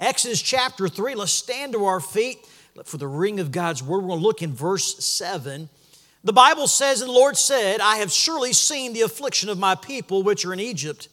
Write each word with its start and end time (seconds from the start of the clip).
Exodus 0.00 0.40
chapter 0.40 0.88
3. 0.88 1.14
Let's 1.14 1.30
stand 1.30 1.74
to 1.74 1.84
our 1.84 2.00
feet 2.00 2.38
for 2.86 2.96
the 2.96 3.06
ring 3.06 3.38
of 3.38 3.52
God's 3.52 3.82
word. 3.82 3.98
We're 3.98 4.08
going 4.08 4.20
to 4.20 4.26
look 4.26 4.40
in 4.40 4.54
verse 4.54 5.04
7. 5.04 5.68
The 6.24 6.32
Bible 6.32 6.68
says, 6.68 7.02
And 7.02 7.10
the 7.10 7.14
Lord 7.14 7.36
said, 7.36 7.80
I 7.82 7.96
have 7.96 8.10
surely 8.10 8.54
seen 8.54 8.94
the 8.94 9.02
affliction 9.02 9.50
of 9.50 9.58
my 9.58 9.74
people 9.74 10.22
which 10.22 10.46
are 10.46 10.54
in 10.54 10.60
Egypt, 10.60 11.08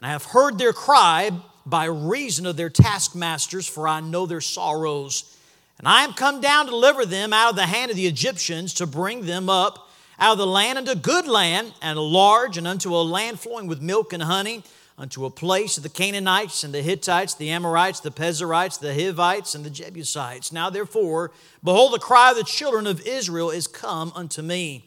and 0.00 0.06
I 0.06 0.10
have 0.10 0.26
heard 0.26 0.56
their 0.56 0.72
cry 0.72 1.32
by 1.66 1.86
reason 1.86 2.46
of 2.46 2.56
their 2.56 2.70
taskmasters, 2.70 3.66
for 3.66 3.88
I 3.88 4.00
know 4.00 4.26
their 4.26 4.40
sorrows. 4.40 5.36
And 5.80 5.88
I 5.88 6.04
am 6.04 6.12
come 6.12 6.40
down 6.40 6.66
to 6.66 6.70
deliver 6.70 7.04
them 7.04 7.32
out 7.32 7.50
of 7.50 7.56
the 7.56 7.66
hand 7.66 7.90
of 7.90 7.96
the 7.96 8.06
Egyptians, 8.06 8.72
to 8.74 8.86
bring 8.86 9.26
them 9.26 9.48
up 9.48 9.90
out 10.20 10.32
of 10.32 10.38
the 10.38 10.46
land 10.46 10.78
unto 10.78 10.94
good 10.94 11.26
land, 11.26 11.74
and 11.82 11.98
large, 11.98 12.56
and 12.56 12.68
unto 12.68 12.94
a 12.94 13.02
land 13.02 13.40
flowing 13.40 13.66
with 13.66 13.82
milk 13.82 14.12
and 14.12 14.22
honey, 14.22 14.62
unto 14.98 15.24
a 15.24 15.30
place 15.30 15.76
of 15.76 15.82
the 15.82 15.88
Canaanites 15.88 16.64
and 16.64 16.72
the 16.72 16.82
Hittites, 16.82 17.34
the 17.34 17.50
Amorites, 17.50 18.00
the 18.00 18.10
Perizzites, 18.10 18.76
the 18.76 18.94
Hivites, 18.94 19.54
and 19.54 19.64
the 19.64 19.70
Jebusites. 19.70 20.52
Now 20.52 20.70
therefore, 20.70 21.32
behold, 21.64 21.92
the 21.92 21.98
cry 21.98 22.30
of 22.30 22.36
the 22.36 22.44
children 22.44 22.86
of 22.86 23.06
Israel 23.06 23.50
is 23.50 23.66
come 23.66 24.12
unto 24.14 24.42
me. 24.42 24.84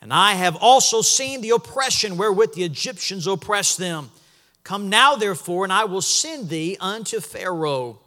And 0.00 0.12
I 0.12 0.34
have 0.34 0.56
also 0.56 1.00
seen 1.02 1.40
the 1.40 1.50
oppression 1.50 2.16
wherewith 2.16 2.54
the 2.54 2.64
Egyptians 2.64 3.26
oppress 3.26 3.76
them. 3.76 4.10
Come 4.62 4.88
now, 4.88 5.16
therefore, 5.16 5.64
and 5.64 5.72
I 5.72 5.84
will 5.84 6.02
send 6.02 6.48
thee 6.48 6.76
unto 6.80 7.20
Pharaoh, 7.20 8.00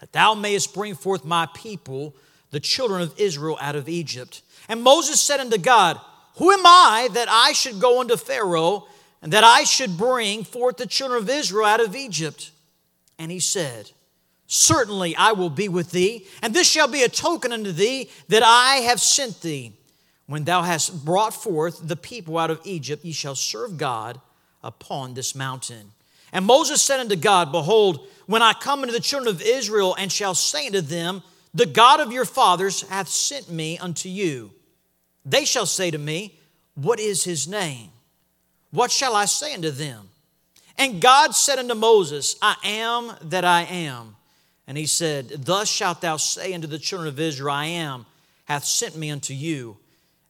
that 0.00 0.12
thou 0.12 0.34
mayest 0.34 0.74
bring 0.74 0.94
forth 0.94 1.24
my 1.24 1.46
people, 1.54 2.16
the 2.50 2.60
children 2.60 3.02
of 3.02 3.14
Israel, 3.18 3.58
out 3.60 3.76
of 3.76 3.88
Egypt. 3.88 4.42
And 4.68 4.82
Moses 4.82 5.20
said 5.20 5.40
unto 5.40 5.58
God, 5.58 6.00
Who 6.36 6.50
am 6.50 6.64
I 6.64 7.08
that 7.12 7.28
I 7.30 7.52
should 7.52 7.80
go 7.80 8.00
unto 8.00 8.16
Pharaoh, 8.16 8.86
and 9.22 9.32
that 9.32 9.44
I 9.44 9.64
should 9.64 9.96
bring 9.96 10.44
forth 10.44 10.76
the 10.76 10.86
children 10.86 11.22
of 11.22 11.30
Israel 11.30 11.64
out 11.64 11.80
of 11.80 11.94
Egypt? 11.96 12.50
And 13.18 13.30
he 13.30 13.40
said, 13.40 13.92
Certainly 14.48 15.16
I 15.16 15.32
will 15.32 15.48
be 15.48 15.68
with 15.68 15.92
thee, 15.92 16.26
and 16.42 16.52
this 16.52 16.68
shall 16.68 16.88
be 16.88 17.02
a 17.02 17.08
token 17.08 17.52
unto 17.52 17.72
thee 17.72 18.10
that 18.28 18.42
I 18.44 18.76
have 18.88 19.00
sent 19.00 19.40
thee. 19.40 19.72
When 20.26 20.44
thou 20.44 20.62
hast 20.62 21.04
brought 21.04 21.34
forth 21.34 21.80
the 21.86 21.96
people 21.96 22.36
out 22.36 22.50
of 22.50 22.60
Egypt, 22.64 23.04
ye 23.04 23.12
shall 23.12 23.34
serve 23.34 23.78
God 23.78 24.20
upon 24.62 25.14
this 25.14 25.34
mountain. 25.34 25.92
And 26.32 26.44
Moses 26.44 26.82
said 26.82 27.00
unto 27.00 27.16
God, 27.16 27.52
Behold, 27.52 28.06
when 28.26 28.42
I 28.42 28.52
come 28.52 28.80
unto 28.80 28.92
the 28.92 29.00
children 29.00 29.34
of 29.34 29.42
Israel 29.42 29.94
and 29.98 30.10
shall 30.10 30.34
say 30.34 30.66
unto 30.66 30.80
them, 30.80 31.22
The 31.54 31.66
God 31.66 32.00
of 32.00 32.12
your 32.12 32.24
fathers 32.24 32.82
hath 32.88 33.08
sent 33.08 33.50
me 33.50 33.78
unto 33.78 34.08
you. 34.08 34.50
They 35.24 35.44
shall 35.44 35.66
say 35.66 35.90
to 35.90 35.98
me, 35.98 36.38
What 36.74 36.98
is 36.98 37.24
his 37.24 37.46
name? 37.46 37.91
What 38.72 38.90
shall 38.90 39.14
I 39.14 39.26
say 39.26 39.54
unto 39.54 39.70
them? 39.70 40.08
And 40.78 41.00
God 41.00 41.34
said 41.34 41.58
unto 41.58 41.74
Moses, 41.74 42.36
I 42.42 42.56
am 42.64 43.12
that 43.22 43.44
I 43.44 43.62
am. 43.62 44.16
And 44.66 44.78
he 44.78 44.86
said, 44.86 45.28
Thus 45.28 45.68
shalt 45.68 46.00
thou 46.00 46.16
say 46.16 46.54
unto 46.54 46.66
the 46.66 46.78
children 46.78 47.08
of 47.08 47.20
Israel, 47.20 47.54
I 47.54 47.66
am, 47.66 48.06
hath 48.46 48.64
sent 48.64 48.96
me 48.96 49.10
unto 49.10 49.34
you. 49.34 49.76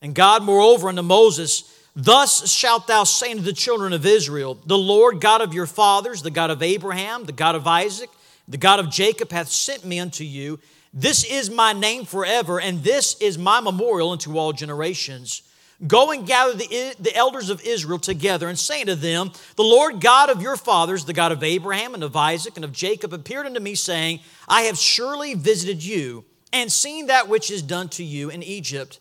And 0.01 0.15
God, 0.15 0.43
moreover, 0.43 0.89
unto 0.89 1.03
Moses, 1.03 1.79
Thus 1.95 2.51
shalt 2.51 2.87
thou 2.89 3.05
say 3.05 3.31
unto 3.31 3.43
the 3.43 3.53
children 3.53 3.93
of 3.93 4.05
Israel, 4.05 4.59
The 4.67 4.79
Lord 4.79 5.21
God 5.21 5.43
of 5.43 5.55
your 5.55 5.67
fathers, 5.67 6.23
the 6.23 6.31
God 6.31 6.51
of 6.51 6.63
Abraham, 6.63 7.25
the 7.25 7.33
God 7.33 7.55
of 7.55 7.67
Isaac, 7.67 8.11
the 8.49 8.57
God 8.57 8.81
of 8.81 8.91
Jacob, 8.91 9.31
hath 9.31 9.49
sent 9.49 9.85
me 9.85 10.01
unto 10.01 10.25
you. 10.25 10.59
This 10.93 11.25
is 11.25 11.49
my 11.49 11.73
name 11.73 12.05
forever, 12.05 12.61
and 12.61 12.83
this 12.83 13.17
is 13.21 13.39
my 13.39 13.61
memorial 13.61 14.11
unto 14.11 14.37
all 14.37 14.53
generations. 14.53 15.43
Go 15.87 16.13
and 16.13 16.27
gather 16.27 16.55
the, 16.55 16.95
the 17.01 17.15
elders 17.17 17.51
of 17.51 17.61
Israel 17.63 17.99
together 17.99 18.49
and 18.49 18.59
say 18.59 18.85
to 18.85 18.95
them, 18.95 19.33
The 19.57 19.65
Lord 19.65 20.01
God 20.01 20.31
of 20.31 20.41
your 20.41 20.57
fathers, 20.57 21.05
the 21.05 21.13
God 21.13 21.33
of 21.33 21.43
Abraham 21.43 21.95
and 21.95 22.05
of 22.05 22.15
Isaac 22.15 22.55
and 22.57 22.65
of 22.65 22.73
Jacob, 22.73 23.13
appeared 23.13 23.47
unto 23.47 23.59
me, 23.59 23.75
saying, 23.75 24.21
I 24.49 24.63
have 24.63 24.79
surely 24.79 25.35
visited 25.35 25.83
you 25.83 26.25
and 26.53 26.71
seen 26.71 27.07
that 27.07 27.29
which 27.29 27.51
is 27.51 27.63
done 27.63 27.89
to 27.91 28.05
you 28.05 28.31
in 28.31 28.43
Egypt. 28.43 29.01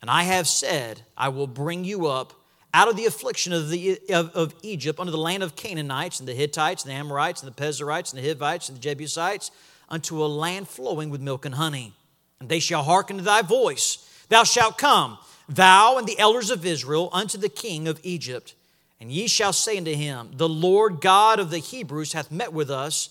And 0.00 0.10
I 0.10 0.22
have 0.22 0.48
said, 0.48 1.02
I 1.16 1.28
will 1.28 1.46
bring 1.46 1.84
you 1.84 2.06
up 2.06 2.32
out 2.72 2.88
of 2.88 2.96
the 2.96 3.06
affliction 3.06 3.52
of, 3.52 3.68
the, 3.70 3.98
of, 4.10 4.30
of 4.30 4.54
Egypt 4.62 5.00
unto 5.00 5.10
the 5.10 5.18
land 5.18 5.42
of 5.42 5.56
Canaanites 5.56 6.20
and 6.20 6.28
the 6.28 6.34
Hittites 6.34 6.84
and 6.84 6.92
the 6.92 6.96
Amorites 6.96 7.42
and 7.42 7.50
the 7.50 7.54
Perizzites 7.54 8.12
and 8.12 8.22
the 8.22 8.28
Hivites 8.28 8.68
and 8.68 8.76
the 8.76 8.82
Jebusites 8.82 9.50
unto 9.88 10.22
a 10.22 10.26
land 10.26 10.68
flowing 10.68 11.10
with 11.10 11.20
milk 11.20 11.44
and 11.44 11.54
honey. 11.54 11.92
And 12.40 12.48
they 12.48 12.60
shall 12.60 12.82
hearken 12.82 13.16
to 13.16 13.22
thy 13.22 13.42
voice. 13.42 14.06
Thou 14.28 14.44
shalt 14.44 14.78
come, 14.78 15.18
thou 15.48 15.98
and 15.98 16.06
the 16.06 16.18
elders 16.18 16.50
of 16.50 16.66
Israel, 16.66 17.08
unto 17.12 17.38
the 17.38 17.48
king 17.48 17.88
of 17.88 18.00
Egypt. 18.02 18.54
And 19.00 19.12
ye 19.12 19.26
shall 19.26 19.52
say 19.52 19.76
unto 19.76 19.94
him, 19.94 20.30
The 20.34 20.48
Lord 20.48 21.00
God 21.00 21.38
of 21.38 21.50
the 21.50 21.58
Hebrews 21.58 22.12
hath 22.12 22.30
met 22.30 22.52
with 22.52 22.70
us. 22.70 23.10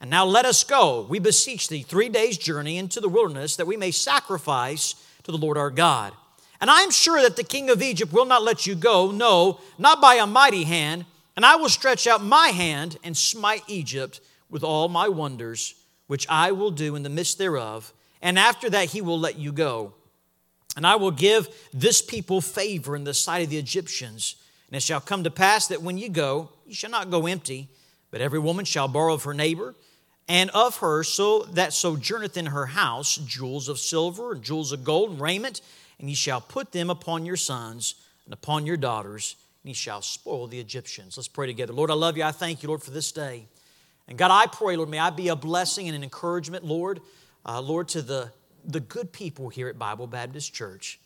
And 0.00 0.10
now 0.10 0.24
let 0.24 0.44
us 0.44 0.64
go, 0.64 1.06
we 1.08 1.18
beseech 1.18 1.68
thee, 1.68 1.82
three 1.82 2.08
days' 2.08 2.36
journey 2.36 2.78
into 2.78 3.00
the 3.00 3.08
wilderness, 3.08 3.56
that 3.56 3.66
we 3.66 3.76
may 3.76 3.90
sacrifice 3.90 4.94
to 5.22 5.32
the 5.32 5.38
Lord 5.38 5.56
our 5.56 5.70
God. 5.70 6.12
And 6.60 6.70
I 6.70 6.82
am 6.82 6.90
sure 6.90 7.22
that 7.22 7.36
the 7.36 7.44
king 7.44 7.70
of 7.70 7.82
Egypt 7.82 8.12
will 8.12 8.26
not 8.26 8.42
let 8.42 8.66
you 8.66 8.74
go, 8.74 9.10
no, 9.10 9.60
not 9.78 10.00
by 10.00 10.16
a 10.16 10.26
mighty 10.26 10.64
hand. 10.64 11.06
And 11.36 11.44
I 11.44 11.56
will 11.56 11.68
stretch 11.68 12.06
out 12.06 12.22
my 12.22 12.48
hand 12.48 12.98
and 13.02 13.16
smite 13.16 13.62
Egypt 13.66 14.20
with 14.50 14.62
all 14.62 14.88
my 14.88 15.08
wonders 15.08 15.74
which 16.06 16.26
I 16.28 16.52
will 16.52 16.70
do 16.70 16.96
in 16.96 17.02
the 17.02 17.08
midst 17.08 17.38
thereof, 17.38 17.92
and 18.20 18.38
after 18.38 18.68
that 18.70 18.90
he 18.90 19.00
will 19.00 19.18
let 19.18 19.38
you 19.38 19.52
go. 19.52 19.94
And 20.76 20.86
I 20.86 20.96
will 20.96 21.10
give 21.10 21.48
this 21.72 22.02
people 22.02 22.40
favor 22.40 22.96
in 22.96 23.04
the 23.04 23.14
sight 23.14 23.44
of 23.44 23.50
the 23.50 23.58
Egyptians. 23.58 24.36
And 24.68 24.76
it 24.76 24.82
shall 24.82 25.00
come 25.00 25.24
to 25.24 25.30
pass 25.30 25.68
that 25.68 25.82
when 25.82 25.98
you 25.98 26.08
go, 26.08 26.50
you 26.66 26.74
shall 26.74 26.90
not 26.90 27.10
go 27.10 27.26
empty, 27.26 27.68
but 28.10 28.20
every 28.20 28.38
woman 28.38 28.64
shall 28.64 28.88
borrow 28.88 29.14
of 29.14 29.24
her 29.24 29.34
neighbor, 29.34 29.74
and 30.28 30.50
of 30.50 30.78
her 30.78 31.04
so 31.04 31.42
that 31.42 31.72
sojourneth 31.72 32.36
in 32.36 32.46
her 32.46 32.66
house 32.66 33.16
jewels 33.16 33.68
of 33.68 33.78
silver 33.78 34.32
and 34.32 34.42
jewels 34.42 34.72
of 34.72 34.82
gold 34.82 35.10
and 35.10 35.20
raiment, 35.20 35.60
and 35.98 36.08
ye 36.08 36.14
shall 36.14 36.40
put 36.40 36.72
them 36.72 36.90
upon 36.90 37.26
your 37.26 37.36
sons 37.36 37.94
and 38.24 38.32
upon 38.32 38.66
your 38.66 38.76
daughters, 38.76 39.36
and 39.62 39.70
ye 39.70 39.74
shall 39.74 40.00
spoil 40.00 40.46
the 40.46 40.58
Egyptians. 40.58 41.16
Let's 41.16 41.28
pray 41.28 41.46
together. 41.46 41.72
Lord, 41.72 41.90
I 41.90 41.94
love 41.94 42.16
you. 42.16 42.24
I 42.24 42.32
thank 42.32 42.62
you, 42.62 42.68
Lord, 42.68 42.82
for 42.82 42.90
this 42.90 43.12
day. 43.12 43.46
And 44.08 44.18
God, 44.18 44.30
I 44.30 44.46
pray, 44.46 44.76
Lord, 44.76 44.88
may 44.88 44.98
I 44.98 45.10
be 45.10 45.28
a 45.28 45.36
blessing 45.36 45.88
and 45.88 45.96
an 45.96 46.02
encouragement, 46.02 46.64
Lord, 46.64 47.00
uh, 47.46 47.60
Lord, 47.60 47.88
to 47.88 48.02
the, 48.02 48.30
the 48.64 48.80
good 48.80 49.12
people 49.12 49.48
here 49.48 49.68
at 49.68 49.78
Bible 49.78 50.06
Baptist 50.06 50.52
Church. 50.54 50.98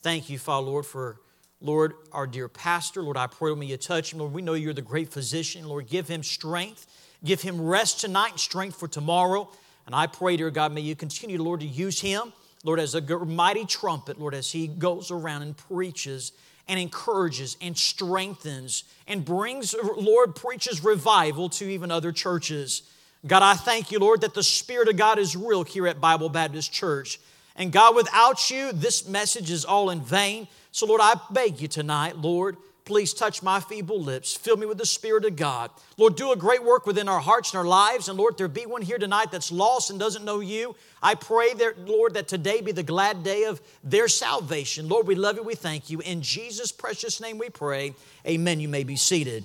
Thank 0.00 0.30
you, 0.30 0.38
Father, 0.38 0.66
Lord, 0.66 0.86
for, 0.86 1.20
Lord, 1.60 1.94
our 2.12 2.26
dear 2.26 2.48
pastor. 2.48 3.02
Lord, 3.02 3.16
I 3.16 3.26
pray, 3.26 3.54
may 3.54 3.66
you 3.66 3.76
touch 3.76 4.12
him. 4.12 4.18
Lord, 4.18 4.32
we 4.32 4.42
know 4.42 4.54
you're 4.54 4.72
the 4.72 4.82
great 4.82 5.12
physician. 5.12 5.66
Lord, 5.68 5.88
give 5.88 6.08
him 6.08 6.22
strength. 6.22 6.86
Give 7.24 7.40
him 7.40 7.60
rest 7.60 8.00
tonight 8.00 8.32
and 8.32 8.40
strength 8.40 8.78
for 8.78 8.88
tomorrow. 8.88 9.50
And 9.86 9.94
I 9.94 10.06
pray, 10.06 10.36
dear 10.36 10.50
God, 10.50 10.72
may 10.72 10.80
you 10.80 10.96
continue, 10.96 11.42
Lord, 11.42 11.60
to 11.60 11.66
use 11.66 12.00
him, 12.00 12.32
Lord, 12.64 12.80
as 12.80 12.94
a 12.94 13.00
mighty 13.24 13.64
trumpet, 13.64 14.18
Lord, 14.18 14.34
as 14.34 14.52
he 14.52 14.68
goes 14.68 15.10
around 15.10 15.42
and 15.42 15.56
preaches 15.56 16.32
and 16.68 16.78
encourages 16.78 17.56
and 17.60 17.76
strengthens 17.76 18.84
and 19.06 19.24
brings, 19.24 19.74
Lord, 19.96 20.36
preaches 20.36 20.84
revival 20.84 21.48
to 21.50 21.64
even 21.64 21.90
other 21.90 22.12
churches. 22.12 22.82
God, 23.26 23.42
I 23.42 23.54
thank 23.54 23.92
you, 23.92 23.98
Lord, 23.98 24.22
that 24.22 24.34
the 24.34 24.42
Spirit 24.42 24.88
of 24.88 24.96
God 24.96 25.18
is 25.18 25.36
real 25.36 25.62
here 25.62 25.86
at 25.86 26.00
Bible 26.00 26.28
Baptist 26.28 26.72
Church. 26.72 27.20
And 27.54 27.70
God, 27.70 27.94
without 27.94 28.50
you, 28.50 28.72
this 28.72 29.06
message 29.06 29.50
is 29.50 29.64
all 29.64 29.90
in 29.90 30.00
vain. 30.00 30.48
So, 30.72 30.86
Lord, 30.86 31.00
I 31.02 31.14
beg 31.30 31.60
you 31.60 31.68
tonight, 31.68 32.16
Lord, 32.16 32.56
Please 32.84 33.14
touch 33.14 33.44
my 33.44 33.60
feeble 33.60 34.00
lips. 34.00 34.34
Fill 34.34 34.56
me 34.56 34.66
with 34.66 34.78
the 34.78 34.86
Spirit 34.86 35.24
of 35.24 35.36
God. 35.36 35.70
Lord, 35.96 36.16
do 36.16 36.32
a 36.32 36.36
great 36.36 36.64
work 36.64 36.84
within 36.84 37.08
our 37.08 37.20
hearts 37.20 37.52
and 37.52 37.58
our 37.58 37.64
lives. 37.64 38.08
And 38.08 38.18
Lord, 38.18 38.36
there 38.36 38.48
be 38.48 38.66
one 38.66 38.82
here 38.82 38.98
tonight 38.98 39.30
that's 39.30 39.52
lost 39.52 39.90
and 39.90 40.00
doesn't 40.00 40.24
know 40.24 40.40
you. 40.40 40.74
I 41.00 41.14
pray 41.14 41.54
that, 41.54 41.78
Lord, 41.86 42.14
that 42.14 42.26
today 42.26 42.60
be 42.60 42.72
the 42.72 42.82
glad 42.82 43.22
day 43.22 43.44
of 43.44 43.60
their 43.84 44.08
salvation. 44.08 44.88
Lord, 44.88 45.06
we 45.06 45.14
love 45.14 45.36
you. 45.36 45.44
We 45.44 45.54
thank 45.54 45.90
you. 45.90 46.00
In 46.00 46.22
Jesus' 46.22 46.72
precious 46.72 47.20
name 47.20 47.38
we 47.38 47.50
pray. 47.50 47.94
Amen. 48.26 48.58
You 48.58 48.68
may 48.68 48.82
be 48.82 48.96
seated. 48.96 49.44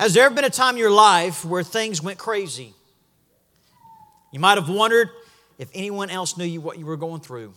Has 0.00 0.14
there 0.14 0.24
ever 0.24 0.34
been 0.34 0.46
a 0.46 0.50
time 0.50 0.76
in 0.76 0.78
your 0.78 0.90
life 0.90 1.44
where 1.44 1.62
things 1.62 2.02
went 2.02 2.16
crazy? 2.16 2.72
You 4.32 4.40
might 4.40 4.56
have 4.56 4.66
wondered 4.66 5.10
if 5.58 5.68
anyone 5.74 6.08
else 6.08 6.38
knew 6.38 6.44
you 6.46 6.62
what 6.62 6.78
you 6.78 6.86
were 6.86 6.96
going 6.96 7.20
through. 7.20 7.52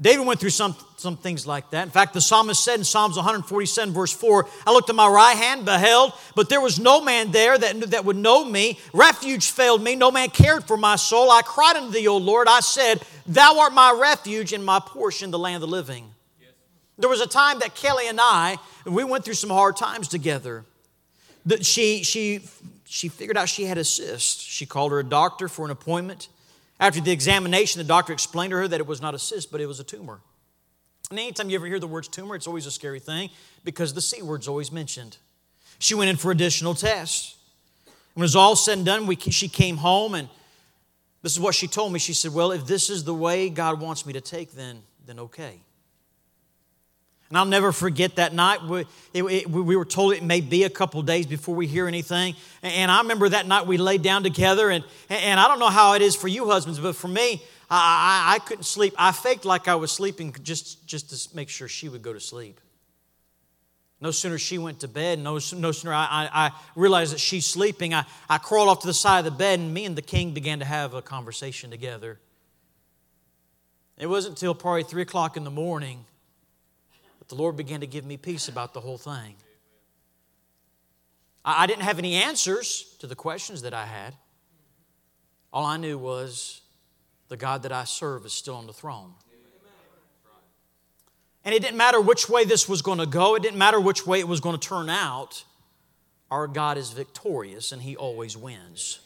David 0.00 0.26
went 0.26 0.40
through 0.40 0.50
some, 0.50 0.74
some 0.96 1.16
things 1.16 1.46
like 1.46 1.70
that. 1.70 1.84
In 1.84 1.90
fact, 1.90 2.14
the 2.14 2.20
psalmist 2.20 2.64
said 2.64 2.80
in 2.80 2.84
Psalms 2.84 3.14
147, 3.14 3.94
verse 3.94 4.12
4, 4.12 4.48
I 4.66 4.72
looked 4.72 4.90
at 4.90 4.96
my 4.96 5.06
right 5.06 5.36
hand, 5.36 5.64
beheld, 5.64 6.14
but 6.34 6.48
there 6.48 6.60
was 6.60 6.80
no 6.80 7.00
man 7.00 7.30
there 7.30 7.56
that, 7.56 7.92
that 7.92 8.04
would 8.04 8.16
know 8.16 8.44
me. 8.44 8.80
Refuge 8.92 9.52
failed 9.52 9.84
me. 9.84 9.94
No 9.94 10.10
man 10.10 10.30
cared 10.30 10.64
for 10.64 10.76
my 10.76 10.96
soul. 10.96 11.30
I 11.30 11.42
cried 11.42 11.76
unto 11.76 11.92
thee, 11.92 12.08
O 12.08 12.16
Lord. 12.16 12.48
I 12.48 12.58
said, 12.58 13.00
Thou 13.24 13.60
art 13.60 13.72
my 13.72 13.96
refuge 13.96 14.52
and 14.52 14.64
my 14.64 14.80
portion, 14.80 15.30
the 15.30 15.38
land 15.38 15.62
of 15.62 15.70
the 15.70 15.76
living. 15.76 16.12
Yes. 16.40 16.50
There 16.98 17.08
was 17.08 17.20
a 17.20 17.28
time 17.28 17.60
that 17.60 17.76
Kelly 17.76 18.08
and 18.08 18.18
I, 18.20 18.58
we 18.84 19.04
went 19.04 19.24
through 19.24 19.34
some 19.34 19.50
hard 19.50 19.76
times 19.76 20.08
together. 20.08 20.64
That 21.46 21.64
she, 21.64 22.02
she, 22.02 22.40
she 22.84 23.08
figured 23.08 23.36
out 23.36 23.48
she 23.48 23.64
had 23.64 23.78
a 23.78 23.84
cyst. 23.84 24.40
She 24.40 24.66
called 24.66 24.92
her 24.92 25.00
a 25.00 25.04
doctor 25.04 25.48
for 25.48 25.64
an 25.64 25.70
appointment. 25.70 26.28
After 26.80 27.00
the 27.00 27.12
examination, 27.12 27.78
the 27.78 27.84
doctor 27.84 28.12
explained 28.12 28.50
to 28.50 28.56
her 28.56 28.68
that 28.68 28.80
it 28.80 28.86
was 28.86 29.00
not 29.00 29.14
a 29.14 29.18
cyst, 29.18 29.52
but 29.52 29.60
it 29.60 29.66
was 29.66 29.80
a 29.80 29.84
tumor. 29.84 30.20
And 31.10 31.18
anytime 31.18 31.50
you 31.50 31.56
ever 31.56 31.66
hear 31.66 31.78
the 31.78 31.86
words 31.86 32.08
tumor, 32.08 32.34
it's 32.34 32.46
always 32.46 32.66
a 32.66 32.70
scary 32.70 33.00
thing 33.00 33.30
because 33.62 33.94
the 33.94 34.00
C 34.00 34.22
word's 34.22 34.48
always 34.48 34.72
mentioned. 34.72 35.18
She 35.78 35.94
went 35.94 36.10
in 36.10 36.16
for 36.16 36.30
additional 36.30 36.74
tests. 36.74 37.36
When 38.14 38.22
it 38.22 38.24
was 38.24 38.36
all 38.36 38.56
said 38.56 38.78
and 38.78 38.86
done, 38.86 39.06
we, 39.06 39.16
she 39.16 39.48
came 39.48 39.76
home 39.76 40.14
and 40.14 40.28
this 41.22 41.32
is 41.32 41.40
what 41.40 41.54
she 41.54 41.66
told 41.66 41.92
me. 41.92 41.98
She 41.98 42.12
said, 42.12 42.32
Well, 42.32 42.52
if 42.52 42.66
this 42.66 42.90
is 42.90 43.04
the 43.04 43.14
way 43.14 43.48
God 43.50 43.80
wants 43.80 44.06
me 44.06 44.12
to 44.12 44.20
take, 44.20 44.52
then, 44.52 44.82
then 45.06 45.18
okay. 45.20 45.60
And 47.30 47.38
I'll 47.38 47.46
never 47.46 47.72
forget 47.72 48.16
that 48.16 48.32
night. 48.34 48.62
We, 48.62 48.80
it, 49.12 49.22
it, 49.22 49.50
we 49.50 49.76
were 49.76 49.84
told 49.84 50.12
it 50.12 50.22
may 50.22 50.40
be 50.40 50.64
a 50.64 50.70
couple 50.70 51.02
days 51.02 51.26
before 51.26 51.54
we 51.54 51.66
hear 51.66 51.88
anything. 51.88 52.34
And 52.62 52.90
I 52.90 53.00
remember 53.00 53.28
that 53.30 53.46
night 53.46 53.66
we 53.66 53.76
laid 53.76 54.02
down 54.02 54.22
together. 54.22 54.70
And, 54.70 54.84
and 55.08 55.40
I 55.40 55.48
don't 55.48 55.58
know 55.58 55.70
how 55.70 55.94
it 55.94 56.02
is 56.02 56.14
for 56.14 56.28
you 56.28 56.46
husbands, 56.46 56.78
but 56.78 56.94
for 56.94 57.08
me, 57.08 57.42
I, 57.70 58.30
I, 58.30 58.34
I 58.34 58.38
couldn't 58.40 58.64
sleep. 58.64 58.94
I 58.98 59.10
faked 59.12 59.44
like 59.44 59.68
I 59.68 59.74
was 59.74 59.90
sleeping 59.90 60.34
just, 60.42 60.86
just 60.86 61.10
to 61.10 61.36
make 61.36 61.48
sure 61.48 61.66
she 61.66 61.88
would 61.88 62.02
go 62.02 62.12
to 62.12 62.20
sleep. 62.20 62.60
No 64.00 64.10
sooner 64.10 64.36
she 64.36 64.58
went 64.58 64.80
to 64.80 64.88
bed, 64.88 65.18
no, 65.18 65.40
no 65.56 65.72
sooner 65.72 65.94
I, 65.94 66.06
I, 66.10 66.46
I, 66.46 66.50
realized 66.76 67.14
that 67.14 67.20
she's 67.20 67.46
sleeping, 67.46 67.94
I, 67.94 68.04
I 68.28 68.36
crawled 68.36 68.68
off 68.68 68.80
to 68.80 68.86
the 68.86 68.92
side 68.92 69.20
of 69.20 69.24
the 69.24 69.30
bed, 69.30 69.60
and 69.60 69.72
me 69.72 69.86
and 69.86 69.96
the 69.96 70.02
king 70.02 70.34
began 70.34 70.58
to 70.58 70.64
have 70.66 70.92
a 70.92 71.00
conversation 71.00 71.70
together. 71.70 72.18
It 73.96 74.06
wasn't 74.06 74.32
until 74.36 74.54
probably 74.54 74.82
3 74.82 75.00
o'clock 75.00 75.38
in 75.38 75.44
the 75.44 75.50
morning 75.50 76.04
that 77.24 77.34
the 77.34 77.40
Lord 77.40 77.56
began 77.56 77.80
to 77.80 77.86
give 77.86 78.04
me 78.04 78.18
peace 78.18 78.48
about 78.48 78.74
the 78.74 78.80
whole 78.80 78.98
thing. 78.98 79.36
I 81.42 81.66
didn't 81.66 81.82
have 81.82 81.98
any 81.98 82.14
answers 82.14 82.96
to 83.00 83.06
the 83.06 83.14
questions 83.14 83.62
that 83.62 83.72
I 83.72 83.86
had. 83.86 84.14
All 85.52 85.64
I 85.64 85.76
knew 85.78 85.96
was 85.96 86.60
the 87.28 87.36
God 87.36 87.62
that 87.62 87.72
I 87.72 87.84
serve 87.84 88.26
is 88.26 88.32
still 88.32 88.56
on 88.56 88.66
the 88.66 88.72
throne. 88.72 89.12
And 91.46 91.54
it 91.54 91.60
didn't 91.60 91.76
matter 91.76 92.00
which 92.00 92.28
way 92.28 92.44
this 92.44 92.68
was 92.68 92.82
going 92.82 92.98
to 92.98 93.06
go, 93.06 93.36
it 93.36 93.42
didn't 93.42 93.58
matter 93.58 93.80
which 93.80 94.06
way 94.06 94.20
it 94.20 94.28
was 94.28 94.40
going 94.40 94.58
to 94.58 94.68
turn 94.68 94.90
out. 94.90 95.44
Our 96.30 96.46
God 96.46 96.76
is 96.76 96.90
victorious 96.90 97.72
and 97.72 97.80
He 97.80 97.96
always 97.96 98.36
wins. 98.36 99.00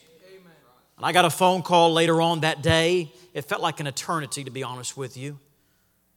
And 0.97 1.06
I 1.06 1.12
got 1.12 1.25
a 1.25 1.31
phone 1.31 1.62
call 1.62 1.93
later 1.93 2.21
on 2.21 2.41
that 2.41 2.62
day. 2.62 3.12
It 3.32 3.43
felt 3.43 3.62
like 3.62 3.79
an 3.79 3.87
eternity, 3.87 4.43
to 4.43 4.50
be 4.50 4.64
honest 4.64 4.97
with 4.97 5.17
you. 5.17 5.38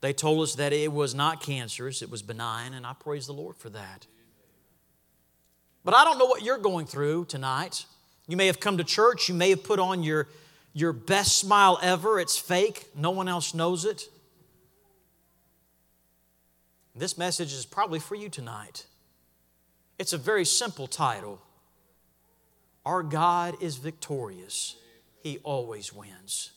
They 0.02 0.14
told 0.14 0.42
us 0.42 0.56
that 0.56 0.74
it 0.74 0.92
was 0.92 1.14
not 1.14 1.42
cancerous, 1.42 2.02
it 2.02 2.10
was 2.10 2.24
benign, 2.24 2.74
and 2.74 2.86
I 2.86 2.94
praise 2.94 3.28
the 3.28 3.34
Lord 3.34 3.56
for 3.56 3.70
that. 3.70 4.08
But 5.86 5.94
I 5.94 6.04
don't 6.04 6.18
know 6.18 6.26
what 6.26 6.44
you're 6.44 6.58
going 6.58 6.88
through 6.88 7.26
tonight. 7.26 7.86
You 8.28 8.36
may 8.36 8.48
have 8.48 8.60
come 8.60 8.78
to 8.78 8.84
church, 8.84 9.30
you 9.30 9.36
may 9.36 9.52
have 9.52 9.64
put 9.64 9.80
on 9.80 10.04
your, 10.04 10.28
your 10.74 10.92
best 10.92 11.38
smile 11.38 11.80
ever. 11.82 12.20
It's 12.20 12.38
fake, 12.38 12.88
no 12.96 13.12
one 13.12 13.28
else 13.28 13.54
knows 13.54 13.86
it. 13.86 14.04
This 16.96 17.18
message 17.18 17.54
is 17.54 17.66
probably 17.66 18.00
for 18.00 18.16
you 18.16 18.28
tonight. 18.28 18.86
It's 19.98 20.14
a 20.14 20.18
very 20.18 20.46
simple 20.46 20.88
title 20.88 21.40
Our 22.86 23.04
God 23.04 23.56
is 23.62 23.78
victorious, 23.78 24.78
He 25.22 25.38
always 25.44 25.94
wins. 25.94 26.52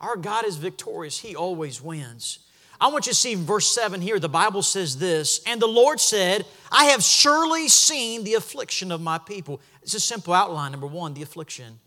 Our 0.00 0.16
God 0.16 0.46
is 0.46 0.56
victorious, 0.56 1.18
He 1.18 1.36
always 1.36 1.82
wins. 1.82 2.40
I 2.80 2.88
want 2.88 3.06
you 3.06 3.12
to 3.12 3.18
see 3.18 3.34
verse 3.34 3.66
7 3.66 4.00
here. 4.00 4.18
The 4.18 4.28
Bible 4.28 4.62
says 4.62 4.96
this 4.96 5.42
And 5.46 5.60
the 5.60 5.66
Lord 5.66 6.00
said, 6.00 6.46
I 6.72 6.86
have 6.86 7.02
surely 7.02 7.68
seen 7.68 8.24
the 8.24 8.34
affliction 8.34 8.90
of 8.90 9.00
my 9.02 9.18
people. 9.18 9.60
It's 9.82 9.94
a 9.94 10.00
simple 10.00 10.32
outline. 10.32 10.72
Number 10.72 10.86
one, 10.86 11.12
the 11.12 11.22
affliction. 11.22 11.78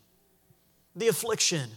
The 0.94 1.08
affliction. 1.08 1.70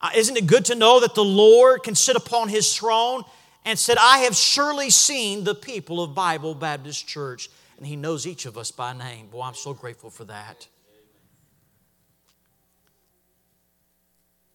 Uh, 0.00 0.10
isn't 0.16 0.36
it 0.36 0.46
good 0.46 0.64
to 0.66 0.74
know 0.74 1.00
that 1.00 1.14
the 1.14 1.24
Lord 1.24 1.82
can 1.82 1.94
sit 1.94 2.16
upon 2.16 2.48
His 2.48 2.74
throne 2.74 3.24
and 3.64 3.78
said, 3.78 3.96
I 3.98 4.18
have 4.18 4.34
surely 4.34 4.90
seen 4.90 5.44
the 5.44 5.54
people 5.54 6.02
of 6.02 6.14
Bible 6.14 6.54
Baptist 6.54 7.06
Church. 7.06 7.48
And 7.76 7.86
he 7.86 7.96
knows 7.96 8.26
each 8.26 8.46
of 8.46 8.56
us 8.56 8.70
by 8.70 8.92
name. 8.92 9.28
Boy, 9.28 9.42
I'm 9.42 9.54
so 9.54 9.74
grateful 9.74 10.10
for 10.10 10.24
that. 10.24 10.68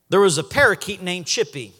There 0.10 0.20
was 0.20 0.38
a 0.38 0.44
parakeet 0.44 1.02
named 1.02 1.28
Chippy. 1.28 1.74